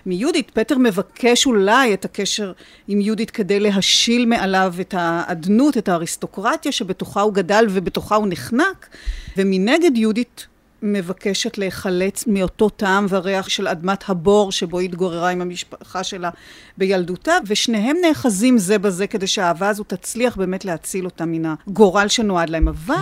[0.07, 0.51] מיהודית.
[0.51, 2.53] פטר מבקש אולי את הקשר
[2.89, 8.89] עם יהודית כדי להשיל מעליו את האדנות, את האריסטוקרטיה שבתוכה הוא גדל ובתוכה הוא נחנק,
[9.37, 10.47] ומנגד יהודית
[10.83, 16.31] מבקשת להיחלץ מאותו טעם וריח של אדמת הבור שבו היא התגוררה עם המשפחה שלה
[16.79, 22.51] בילדותה, ושניהם נאחזים זה בזה כדי שהאהבה הזו תצליח באמת להציל אותה מן הגורל שנועד
[22.51, 22.69] להם.
[22.69, 22.95] אבל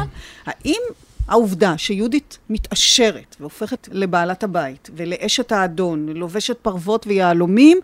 [0.47, 0.81] האם
[1.29, 7.79] העובדה שיהודית מתעשרת והופכת לבעלת הבית ולאשת האדון, לובשת פרוות ויהלומים,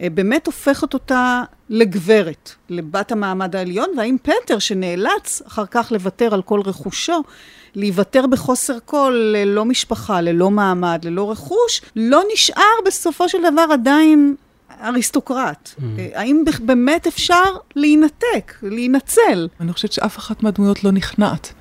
[0.00, 6.42] אה, באמת הופכת אותה לגברת, לבת המעמד העליון, והאם פטר שנאלץ אחר כך לוותר על
[6.42, 7.22] כל רכושו,
[7.74, 14.34] להיוותר בחוסר כל, ללא משפחה, ללא מעמד, ללא רכוש, לא נשאר בסופו של דבר עדיין
[14.82, 15.70] אריסטוקרט.
[15.78, 15.82] Mm.
[15.98, 17.44] אה, האם באמת אפשר
[17.76, 19.48] להינתק, להינצל?
[19.60, 21.52] אני חושבת שאף אחת מהדמויות לא נכנעת.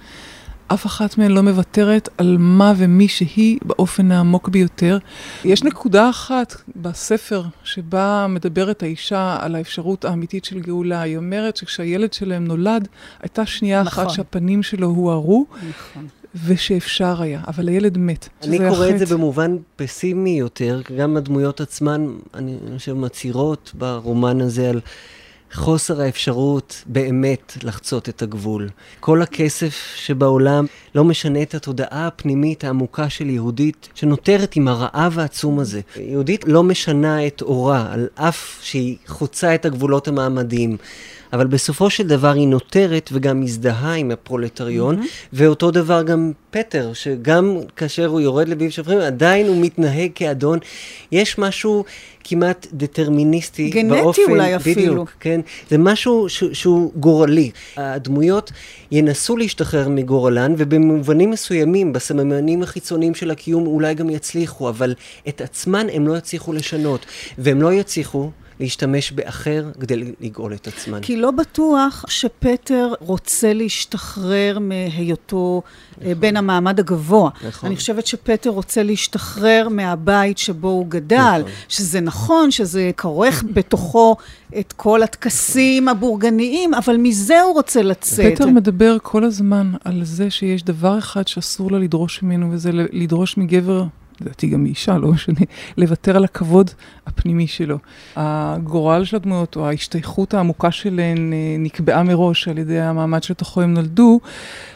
[0.73, 4.97] אף אחת מהן לא מוותרת על מה ומי שהיא באופן העמוק ביותר.
[5.45, 11.01] יש נקודה אחת בספר שבה מדברת האישה על האפשרות האמיתית של גאולה.
[11.01, 12.87] היא אומרת שכשהילד שלהם נולד,
[13.21, 14.05] הייתה שנייה נכון.
[14.05, 15.45] אחת שהפנים שלו הוארו.
[15.69, 16.07] נכון.
[16.45, 18.29] ושאפשר היה, אבל הילד מת.
[18.43, 18.89] אני קורא.
[18.89, 24.81] את זה במובן פסימי יותר, גם הדמויות עצמן, אני חושב, מצהירות ברומן הזה על
[25.53, 28.69] חוסר האפשרות באמת לחצות את הגבול.
[28.99, 35.59] כל הכסף שבעולם לא משנה את התודעה הפנימית העמוקה של יהודית, שנותרת עם הרעב העצום
[35.59, 35.81] הזה.
[35.95, 40.77] יהודית לא משנה את אורה, על אף שהיא חוצה את הגבולות המעמדיים.
[41.33, 45.01] אבל בסופו של דבר היא נותרת וגם מזדהה עם הפרולטריון,
[45.33, 50.59] ואותו דבר גם פטר, שגם כאשר הוא יורד לביב שפכים, עדיין הוא מתנהג כאדון.
[51.11, 51.83] יש משהו
[52.23, 54.21] כמעט דטרמיניסטי גנטי באופן...
[54.29, 54.81] אולי אפילו.
[54.81, 55.41] בדיוק, כן.
[55.69, 57.51] זה משהו ש- שהוא גורלי.
[57.77, 58.51] הדמויות
[58.91, 64.93] ינסו להשתחרר מגורלן, ובמובנים מסוימים, בסממנים החיצוניים של הקיום, אולי גם יצליחו, אבל
[65.27, 67.05] את עצמן הם לא יצליחו לשנות,
[67.37, 68.29] והם לא יצליחו
[68.61, 70.99] להשתמש באחר כדי לגאול את עצמן.
[71.01, 75.61] כי לא בטוח שפטר רוצה להשתחרר מהיותו
[75.97, 76.13] נכון.
[76.19, 77.29] בן המעמד הגבוה.
[77.47, 77.67] נכון.
[77.67, 81.51] אני חושבת שפטר רוצה להשתחרר מהבית שבו הוא גדל, נכון.
[81.69, 84.15] שזה נכון, שזה כורך בתוכו
[84.59, 88.35] את כל הטקסים הבורגניים, אבל מזה הוא רוצה לצאת.
[88.35, 93.37] פטר מדבר כל הזמן על זה שיש דבר אחד שאסור לה לדרוש ממנו, וזה לדרוש
[93.37, 93.83] מגבר,
[94.21, 95.39] לדעתי גם מאישה, לא משנה,
[95.77, 96.71] לוותר על הכבוד
[97.07, 97.77] הפנימי שלו.
[98.15, 103.73] הגורל של הדמויות, או ההשתייכות העמוקה שלהן, אה, נקבעה מראש על ידי המעמד שלתוכו הם
[103.73, 104.19] נולדו.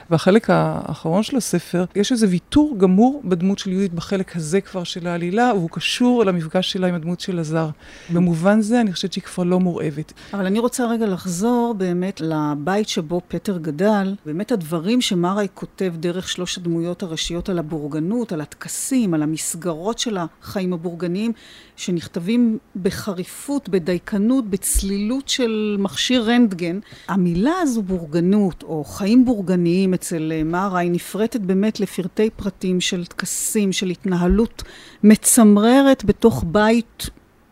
[0.09, 5.07] והחלק האחרון של הספר, יש איזה ויתור גמור בדמות של יהודית בחלק הזה כבר של
[5.07, 7.69] העלילה, והוא קשור למפגש שלה עם הדמות של הזר.
[8.13, 10.13] במובן זה, אני חושבת שהיא כבר לא מורעבת.
[10.33, 14.15] אבל אני רוצה רגע לחזור באמת לבית שבו פטר גדל.
[14.25, 20.17] באמת הדברים שמראי כותב דרך שלוש הדמויות הראשיות על הבורגנות, על הטקסים, על המסגרות של
[20.17, 21.31] החיים הבורגניים,
[21.75, 26.79] שנכתבים בחריפות, בדייקנות, בצלילות של מכשיר רנטגן.
[27.07, 33.71] המילה הזו בורגנות, או חיים בורגניים אצל אה, מהראי, נפרטת באמת לפרטי פרטים של טקסים,
[33.71, 34.63] של התנהלות
[35.03, 37.09] מצמררת בתוך בית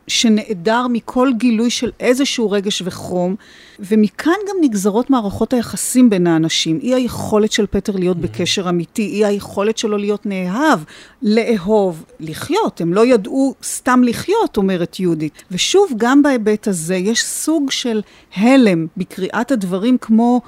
[0.07, 3.35] שנעדר מכל גילוי של איזשהו רגש וחום,
[3.79, 6.79] ומכאן גם נגזרות מערכות היחסים בין האנשים.
[6.81, 10.79] אי היכולת של פטר להיות בקשר אמיתי, אי היכולת שלו להיות נאהב,
[11.21, 12.81] לאהוב, לחיות.
[12.81, 15.43] הם לא ידעו סתם לחיות, אומרת יהודית.
[15.51, 18.01] ושוב, גם בהיבט הזה, יש סוג של
[18.35, 20.41] הלם בקריאת הדברים כמו...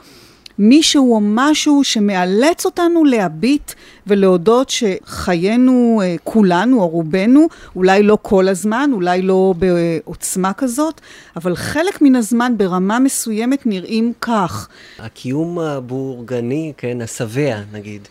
[0.59, 3.71] מישהו או משהו שמאלץ אותנו להביט
[4.07, 11.01] ולהודות שחיינו אה, כולנו או רובנו, אולי לא כל הזמן, אולי לא בעוצמה כזאת,
[11.35, 14.69] אבל חלק מן הזמן ברמה מסוימת נראים כך.
[14.99, 18.07] הקיום הבורגני, כן, השבע נגיד,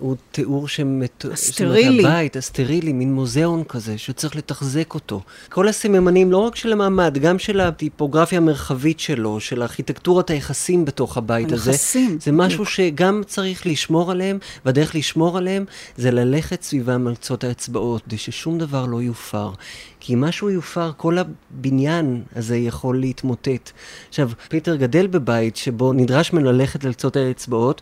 [0.00, 1.24] הוא תיאור שמת...
[1.32, 2.00] הסטרילי.
[2.00, 5.20] הבית, הסטרילי, מין מוזיאון כזה, שצריך לתחזק אותו.
[5.48, 11.16] כל הסממנים, לא רק של המעמד, גם של הטופוגרפיה המרחבית שלו, של ארכיטקטורת היחסים בתוך
[11.16, 11.70] הבית הזה.
[11.70, 15.64] היחסים, זה משהו שגם צריך לשמור עליהם, והדרך לשמור עליהם
[15.96, 19.50] זה ללכת סביבם על קצות האצבעות, כדי ששום דבר לא יופר.
[20.00, 23.70] כי אם משהו יופר, כל הבניין הזה יכול להתמוטט.
[24.08, 27.80] עכשיו, פיטר גדל בבית שבו נדרש ממנו ללכת על קצות האצבעות.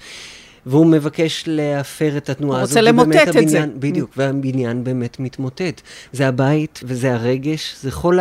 [0.67, 2.77] והוא מבקש להפר את התנועה הוא הזאת.
[2.77, 3.41] רוצה למוטט ובאמת את זה.
[3.41, 5.81] הבניין, בדיוק, והבניין באמת מתמוטט.
[6.13, 8.19] זה הבית וזה הרגש, זה כל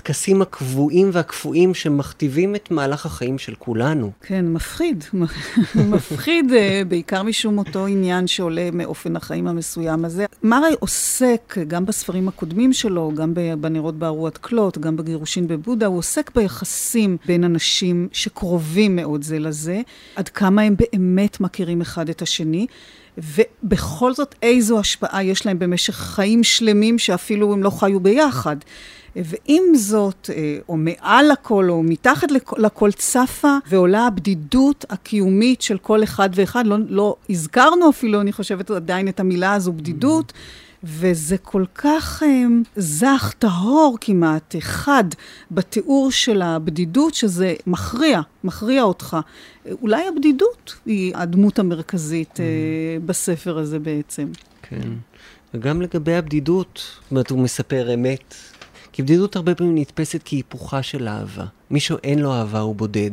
[0.00, 4.10] הטקסים הקבועים והקפואים שמכתיבים את מהלך החיים של כולנו.
[4.22, 5.04] כן, מפחיד.
[5.92, 10.26] מפחיד, אה, בעיקר משום אותו עניין שעולה מאופן החיים המסוים הזה.
[10.42, 16.30] מרי עוסק, גם בספרים הקודמים שלו, גם בנרות בערועת כלות, גם בגירושין בבודה, הוא עוסק
[16.34, 19.80] ביחסים בין אנשים שקרובים מאוד זה לזה,
[20.16, 22.66] עד כמה הם באמת מכירים אחד את השני.
[23.18, 28.56] ובכל זאת, איזו השפעה יש להם במשך חיים שלמים שאפילו הם לא חיו ביחד.
[29.16, 35.78] ועם זאת, אה, או מעל הכל, או מתחת לכ- לכל, צפה ועולה הבדידות הקיומית של
[35.78, 36.66] כל אחד ואחד.
[36.66, 40.32] לא, לא הזכרנו אפילו, אני חושבת, עדיין את המילה הזו, בדידות.
[40.84, 42.42] וזה כל כך אה,
[42.76, 45.04] זך, טהור כמעט, חד,
[45.50, 49.16] בתיאור של הבדידות, שזה מכריע, מכריע אותך.
[49.82, 52.44] אולי הבדידות היא הדמות המרכזית אה,
[53.06, 54.28] בספר הזה בעצם.
[54.62, 54.88] כן.
[55.54, 58.34] וגם לגבי הבדידות, זאת אומרת, הוא מספר אמת.
[58.92, 61.44] כי בדידות הרבה פעמים נתפסת כהיפוכה של אהבה.
[61.70, 63.10] מי שאין לו אהבה הוא בודד.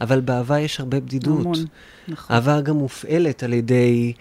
[0.00, 1.40] אבל באהבה יש הרבה בדידות.
[1.40, 1.64] המון,
[2.08, 2.36] נכון.
[2.36, 4.12] אהבה גם מופעלת על ידי,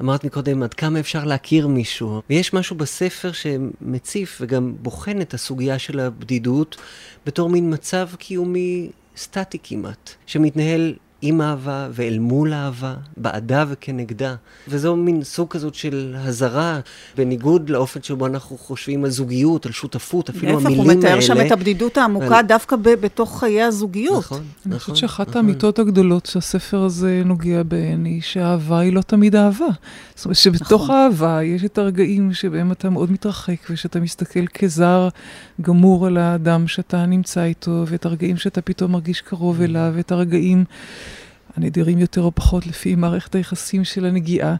[0.00, 2.22] אמרת מקודם, עד כמה אפשר להכיר מישהו.
[2.30, 6.76] ויש משהו בספר שמציף וגם בוחן את הסוגיה של הבדידות
[7.26, 10.94] בתור מין מצב קיומי סטטי כמעט, שמתנהל
[11.26, 14.34] עם אהבה ואל מול אהבה, בעדה וכנגדה.
[14.68, 16.80] וזו מין סוג כזאת של הזרה,
[17.16, 20.98] בניגוד לאופן שבו אנחנו חושבים על זוגיות, על שותפות, אפילו להפך, המילים הוא האלה.
[21.00, 24.18] מתאר שם את הבדידות העמוקה על- דווקא ב- בתוך חיי הזוגיות.
[24.24, 24.78] נכון, אני נכון.
[24.78, 25.36] חושבת שאחת נכון.
[25.46, 29.66] האמיתות הגדולות שהספר הזה נוגע בהן היא שהאהבה היא לא תמיד אהבה.
[30.14, 30.96] זאת אומרת שבתוך נכון.
[30.96, 35.08] האהבה יש את הרגעים שבהם אתה מאוד מתרחק ושאתה מסתכל כזר
[35.60, 40.64] גמור על האדם שאתה נמצא איתו, ואת הרגעים שאתה פתאום מרגיש קרוב אליו, ואת הרגעים
[41.56, 44.54] הנדירים יותר או פחות לפי מערכת היחסים של הנגיעה.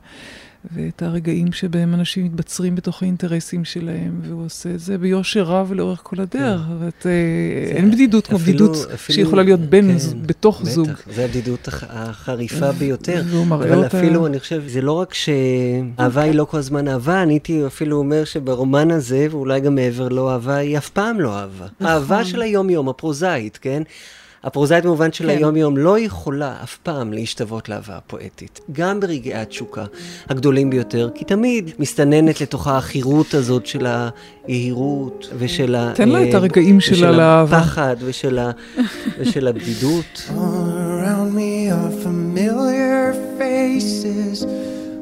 [0.74, 6.00] ואת הרגעים שבהם אנשים מתבצרים בתוך האינטרסים שלהם, והוא עושה את זה ביושר רב לאורך
[6.02, 6.60] כל הדרך.
[6.60, 6.72] כן.
[6.84, 8.76] ואת, אה, אין בדידות כמו בדידות
[9.08, 10.88] שיכולה להיות בין כן, בתוך בטח, זוג.
[11.14, 13.22] זה הבדידות הח- החריפה ביותר.
[13.26, 16.88] והוא מראה אבל אותה- אפילו, אני חושב, זה לא רק שאהבה היא לא כל הזמן
[16.88, 21.20] אהבה, אני הייתי אפילו אומר שברומן הזה, ואולי גם מעבר לו, אהבה היא אף פעם
[21.20, 21.66] לא אהבה.
[21.80, 21.86] נכון.
[21.86, 23.82] אהבה של היום-יום, הפרוזאית, כן?
[24.44, 25.30] הפרוזאית במובן של כן.
[25.30, 28.60] היום-יום לא יכולה אף פעם להשתוות לאהבה הפואטית.
[28.72, 29.84] גם ברגעי התשוקה
[30.28, 33.86] הגדולים ביותר, כי תמיד מסתננת לתוכה החירות הזאת של
[34.46, 35.92] היהירות ושל ה...
[35.94, 37.58] תן לה אה, את הרגעים שלה ושל לאהבה.
[37.58, 38.50] הפחד ושל ה-
[39.18, 40.22] ושל הבדידות.
[40.28, 44.46] All around me are familiar faces,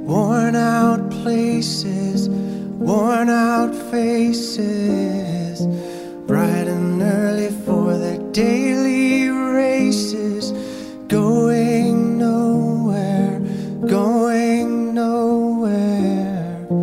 [0.07, 2.29] worn out places,
[2.89, 5.57] worn out faces,
[6.31, 9.22] bright and early for their daily
[9.93, 10.45] races,
[11.09, 13.37] going nowhere,
[13.97, 16.75] going nowhere.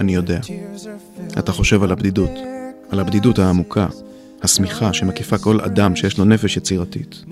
[0.00, 0.40] אני יודע.
[1.38, 2.30] אתה חושב על הבדידות,
[2.90, 3.86] על הבדידות העמוקה,
[4.42, 7.24] השמיכה שמקיפה כל אדם שיש לו נפש יצירתית.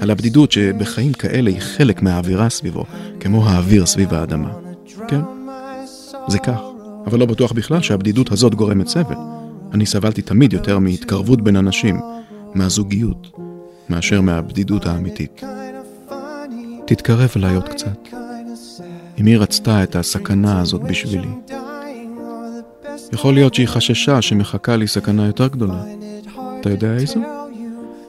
[0.00, 2.84] על הבדידות שבחיים כאלה היא חלק מהאווירה סביבו,
[3.20, 4.52] כמו האוויר סביב האדמה.
[5.08, 5.20] כן,
[6.28, 6.60] זה כך,
[7.06, 9.16] אבל לא בטוח בכלל שהבדידות הזאת גורמת סבל.
[9.72, 12.00] אני סבלתי תמיד יותר מהתקרבות בין אנשים,
[12.54, 13.36] מהזוגיות,
[13.90, 15.42] מאשר מהבדידות האמיתית.
[16.86, 18.08] תתקרב אליי עוד קצת.
[19.20, 21.28] אמי רצתה את הסכנה הזאת בשבילי.
[23.12, 25.82] יכול להיות שהיא חששה שמחכה לי סכנה יותר גדולה.
[26.60, 27.20] אתה יודע איזו?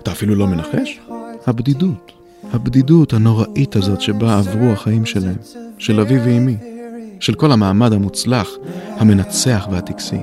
[0.04, 1.00] אתה אפילו לא מנחש?
[1.48, 2.12] הבדידות.
[2.54, 5.36] הבדידות הנוראית הזאת שבה עברו החיים שלהם,
[5.78, 6.58] של אבי ואמי,
[7.20, 8.50] של כל המעמד המוצלח,
[8.90, 10.20] המנצח והטקסי,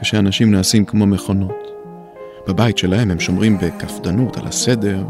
[0.00, 1.61] כשאנשים נעשים כמו מכונות.
[2.46, 5.04] בבית שלהם הם שומרים בקפדנות על הסדר,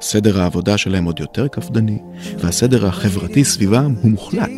[0.00, 1.98] סדר העבודה שלהם עוד יותר קפדני,
[2.38, 4.50] והסדר החברתי סביבם הוא מוחלט.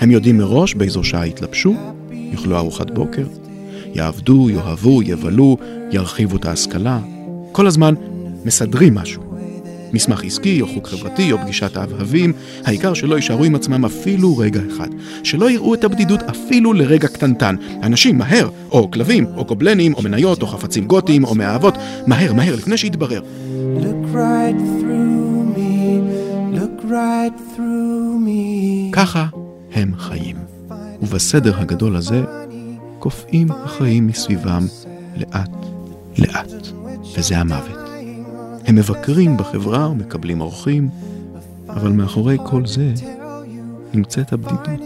[0.00, 1.74] הם יודעים מראש באיזו שעה יתלבשו,
[2.12, 3.26] יאכלו ארוחת בוקר,
[3.94, 5.56] יעבדו, יאהבו, יבלו,
[5.90, 7.00] ירחיבו את ההשכלה.
[7.52, 7.94] כל הזמן
[8.44, 9.23] מסדרים משהו.
[9.94, 12.32] מסמך עסקי, או חוג חברתי, או פגישת אהבים,
[12.64, 14.88] העיקר שלא יישארו עם עצמם אפילו רגע אחד.
[15.22, 17.56] שלא יראו את הבדידות אפילו לרגע קטנטן.
[17.82, 21.74] אנשים, מהר, או כלבים, או קובלנים, או מניות, או חפצים גותיים, או מאהבות,
[22.06, 23.20] מהר, מהר, לפני שיתברר.
[23.76, 26.00] Look right through me,
[26.56, 28.92] look right through me.
[28.92, 29.26] ככה
[29.72, 30.36] הם חיים.
[31.02, 32.22] ובסדר הגדול הזה,
[32.98, 34.66] קופאים החיים מסביבם
[35.16, 35.50] לאט
[36.18, 36.52] לאט,
[37.16, 37.83] וזה המוות.
[38.66, 40.88] הם מבקרים בחברה ומקבלים אורחים,
[41.68, 42.92] אבל מאחורי כל זה
[43.94, 44.80] נמצאת הבדידות.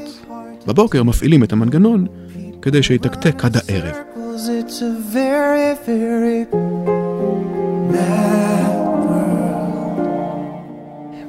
[0.67, 2.07] בבוקר מפעילים את המנגנון
[2.63, 3.95] כדי שיתקתק עד הערב.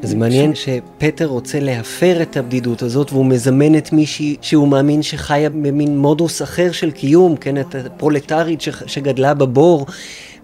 [0.02, 5.50] זה מעניין שפטר רוצה להפר את הבדידות הזאת והוא מזמן את מישהי שהוא מאמין שחיה
[5.50, 9.86] במין מודוס אחר של קיום, כן, את הפרולטרית שגדלה בבור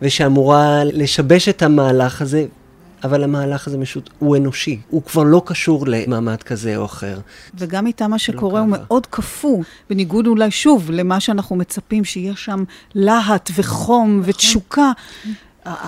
[0.02, 2.46] ושאמורה לשבש את המהלך הזה,
[3.04, 7.20] אבל המהלך הזה פשוט, הוא אנושי, הוא כבר לא קשור למעמד כזה או אחר.
[7.58, 8.84] וגם איתה מה שקורה הוא ככה.
[8.88, 12.64] מאוד קפוא, בניגוד אולי שוב למה שאנחנו מצפים שיהיה שם
[12.96, 14.92] להט וחום ותשוקה.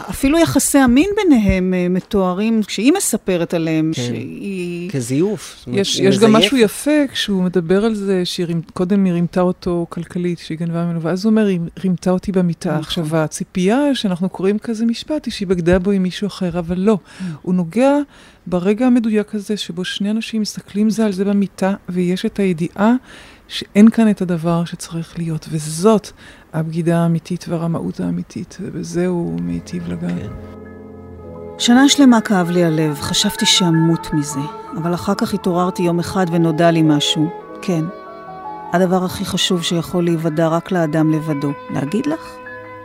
[0.09, 4.01] אפילו יחסי המין ביניהם אה, מתוארים, כשהיא מספרת עליהם, כן.
[4.01, 4.91] שהיא...
[4.91, 5.55] כזיוף.
[5.57, 6.33] זאת אומרת, יש, יש גם.
[6.33, 11.25] משהו יפה כשהוא מדבר על זה, שקודם היא רימתה אותו כלכלית, שהיא גנבה ממנו, ואז
[11.25, 12.69] הוא אומר, היא רימתה אותי במיטה.
[12.69, 12.79] נכון.
[12.79, 16.97] עכשיו, הציפייה שאנחנו קוראים כזה משפט היא שהיא בגדה בו עם מישהו אחר, אבל לא.
[17.41, 17.93] הוא נוגע
[18.47, 22.95] ברגע המדויק הזה, שבו שני אנשים מסתכלים זה על זה במיטה, ויש את הידיעה
[23.47, 26.11] שאין כאן את הדבר שצריך להיות, וזאת
[26.53, 30.11] הבגידה האמיתית והרמאות האמיתית, ובזה הוא מיטיב לגעת.
[30.11, 30.57] כן.
[31.57, 34.39] שנה שלמה כאב לי הלב, חשבתי שאמות מזה,
[34.77, 37.29] אבל אחר כך התעוררתי יום אחד ונודע לי משהו.
[37.61, 37.85] כן,
[38.73, 41.51] הדבר הכי חשוב שיכול להיוודע רק לאדם לבדו.
[41.69, 42.35] להגיד לך?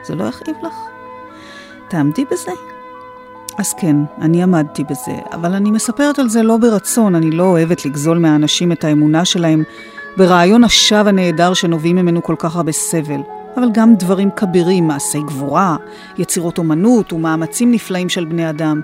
[0.06, 0.74] זה לא יכאיב לך?
[1.88, 2.52] תעמדי בזה?
[3.58, 7.84] אז כן, אני עמדתי בזה, אבל אני מספרת על זה לא ברצון, אני לא אוהבת
[7.84, 9.62] לגזול מהאנשים את האמונה שלהם
[10.16, 13.20] ברעיון השווא הנהדר שנובעים ממנו כל כך הרבה סבל.
[13.56, 15.76] אבל גם דברים כבירים, מעשי גבורה,
[16.18, 18.80] יצירות אומנות ומאמצים נפלאים של בני אדם.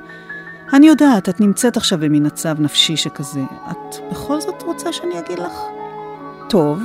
[0.72, 3.40] אני יודעת, את נמצאת עכשיו במין מצב נפשי שכזה.
[3.70, 5.52] את בכל זאת רוצה שאני אגיד לך?
[6.48, 6.82] טוב,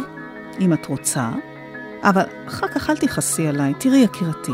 [0.60, 1.30] אם את רוצה,
[2.04, 3.74] אבל אחר כך אל תכעסי עליי.
[3.78, 4.52] תראי, יקירתי,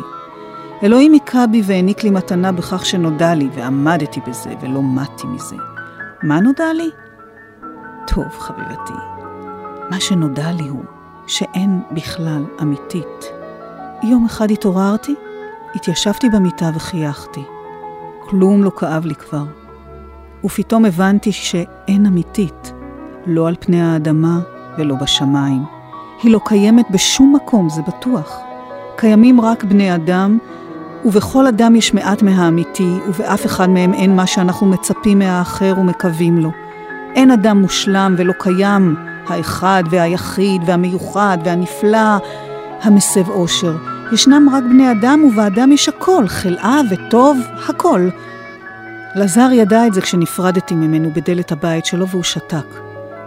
[0.84, 5.56] אלוהים היכה בי והעניק לי מתנה בכך שנודע לי, ועמדתי בזה, ולא מתי מזה.
[6.24, 6.90] מה נודע לי?
[8.08, 8.94] טוב, חביבתי,
[9.90, 10.84] מה שנודע לי הוא
[11.28, 13.32] שאין בכלל אמיתית.
[14.04, 15.16] יום אחד התעוררתי,
[15.76, 17.44] התיישבתי במיטה וחייכתי.
[18.20, 19.44] כלום לא כאב לי כבר.
[20.44, 22.74] ופתאום הבנתי שאין אמיתית.
[23.26, 24.40] לא על פני האדמה
[24.78, 25.64] ולא בשמיים.
[26.24, 28.40] היא לא קיימת בשום מקום, זה בטוח.
[28.96, 30.38] קיימים רק בני אדם,
[31.06, 36.52] ובכל אדם יש מעט מהאמיתי, ובאף אחד מהם אין מה שאנחנו מצפים מהאחר ומקווים לו.
[37.16, 38.96] אין אדם מושלם ולא קיים
[39.32, 42.18] האחד והיחיד והמיוחד והנפלא,
[42.82, 43.76] המסב אושר.
[44.12, 47.38] ישנם רק בני אדם ובאדם יש הכל, חלאה וטוב,
[47.70, 48.10] הכל.
[49.16, 52.66] לזר ידע את זה כשנפרדתי ממנו בדלת הבית שלו והוא שתק.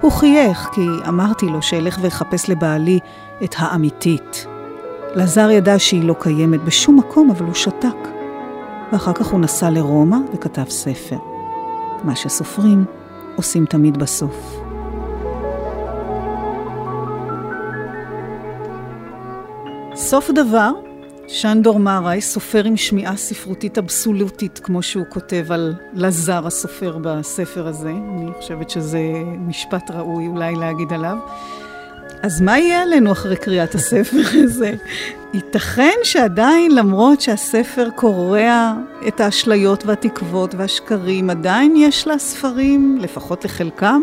[0.00, 2.98] הוא חייך כי אמרתי לו שאלך ואחפש לבעלי
[3.44, 4.46] את האמיתית.
[5.14, 8.08] לזר ידע שהיא לא קיימת בשום מקום, אבל הוא שתק.
[8.92, 11.18] ואחר כך הוא נסע לרומא וכתב ספר.
[12.04, 12.84] מה שסופרים
[13.36, 14.61] עושים תמיד בסוף.
[19.94, 20.70] סוף דבר,
[21.28, 27.90] שנדור מאראי, סופר עם שמיעה ספרותית אבסולוטית, כמו שהוא כותב על לזר הסופר בספר הזה.
[27.90, 29.00] אני חושבת שזה
[29.38, 31.16] משפט ראוי אולי להגיד עליו.
[32.22, 34.74] אז מה יהיה עלינו אחרי קריאת הספר הזה?
[35.34, 38.74] ייתכן שעדיין, למרות שהספר קורע
[39.08, 44.02] את האשליות והתקוות והשקרים, עדיין יש לספרים, לפחות לחלקם,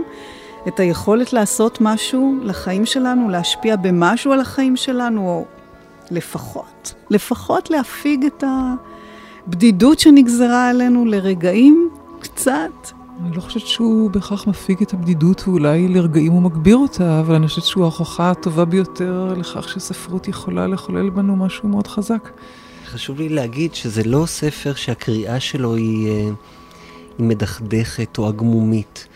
[0.67, 5.45] את היכולת לעשות משהו לחיים שלנו, להשפיע במשהו על החיים שלנו, או
[6.11, 8.43] לפחות, לפחות להפיג את
[9.47, 11.89] הבדידות שנגזרה עלינו לרגעים
[12.19, 12.71] קצת.
[13.21, 17.47] אני לא חושבת שהוא בהכרח מפיג את הבדידות, ואולי לרגעים הוא מגביר אותה, אבל אני
[17.47, 22.29] חושבת שהוא ההוכחה הטובה ביותר לכך שספרות יכולה לחולל בנו משהו מאוד חזק.
[22.85, 26.29] חשוב לי להגיד שזה לא ספר שהקריאה שלו היא, אה,
[27.17, 29.07] היא מדכדכת או עגמומית.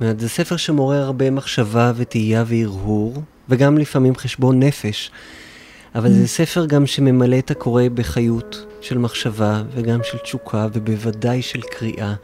[0.00, 5.10] זה ספר שמעורר הרבה מחשבה ותהייה והרהור, וגם לפעמים חשבון נפש.
[5.94, 11.60] אבל זה ספר גם שממלא את הקורא בחיות של מחשבה וגם של תשוקה ובוודאי של
[11.60, 12.14] קריאה.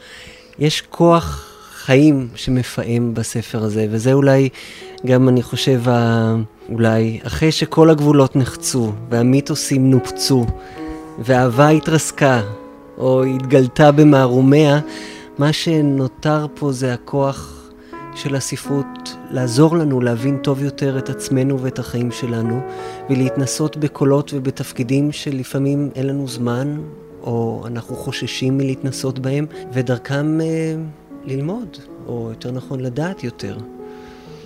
[0.58, 4.48] יש כוח חיים שמפעם בספר הזה, וזה אולי
[5.06, 5.82] גם, אני חושב,
[6.68, 10.46] אולי אחרי שכל הגבולות נחצו והמיתוסים נופצו
[11.18, 12.42] והאהבה התרסקה
[12.98, 14.80] או התגלתה במערומיה,
[15.38, 17.55] מה שנותר פה זה הכוח
[18.16, 22.60] של הספרות לעזור לנו להבין טוב יותר את עצמנו ואת החיים שלנו
[23.10, 26.76] ולהתנסות בקולות ובתפקידים שלפעמים אין לנו זמן
[27.22, 30.76] או אנחנו חוששים מלהתנסות בהם ודרכם אה,
[31.24, 33.58] ללמוד, או יותר נכון לדעת יותר.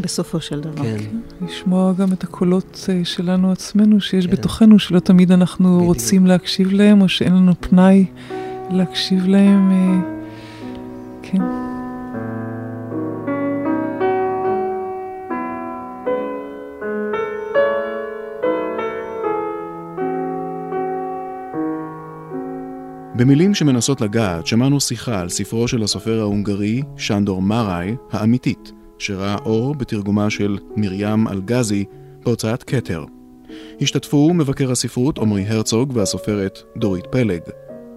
[0.00, 0.82] בסופו של דבר.
[0.82, 0.98] כן.
[1.46, 4.32] לשמוע גם את הקולות אה, שלנו עצמנו שיש כן.
[4.32, 5.88] בתוכנו, שלא תמיד אנחנו בדיוק.
[5.88, 8.06] רוצים להקשיב להם, או שאין לנו פנאי
[8.70, 9.70] להקשיב להם.
[9.70, 10.18] אה,
[11.22, 11.69] כן.
[23.20, 29.74] במילים שמנסות לגעת, שמענו שיחה על ספרו של הסופר ההונגרי שנדור מאראי, האמיתית, שראה אור
[29.74, 31.84] בתרגומה של מרים אלגזי
[32.24, 33.04] בהוצאת כתר.
[33.80, 37.40] השתתפו מבקר הספרות עמרי הרצוג והסופרת דורית פלג.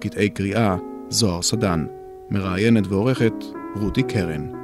[0.00, 0.76] קטעי קריאה
[1.08, 1.86] זוהר סדן.
[2.30, 3.34] מראיינת ועורכת
[3.80, 4.63] רותי קרן.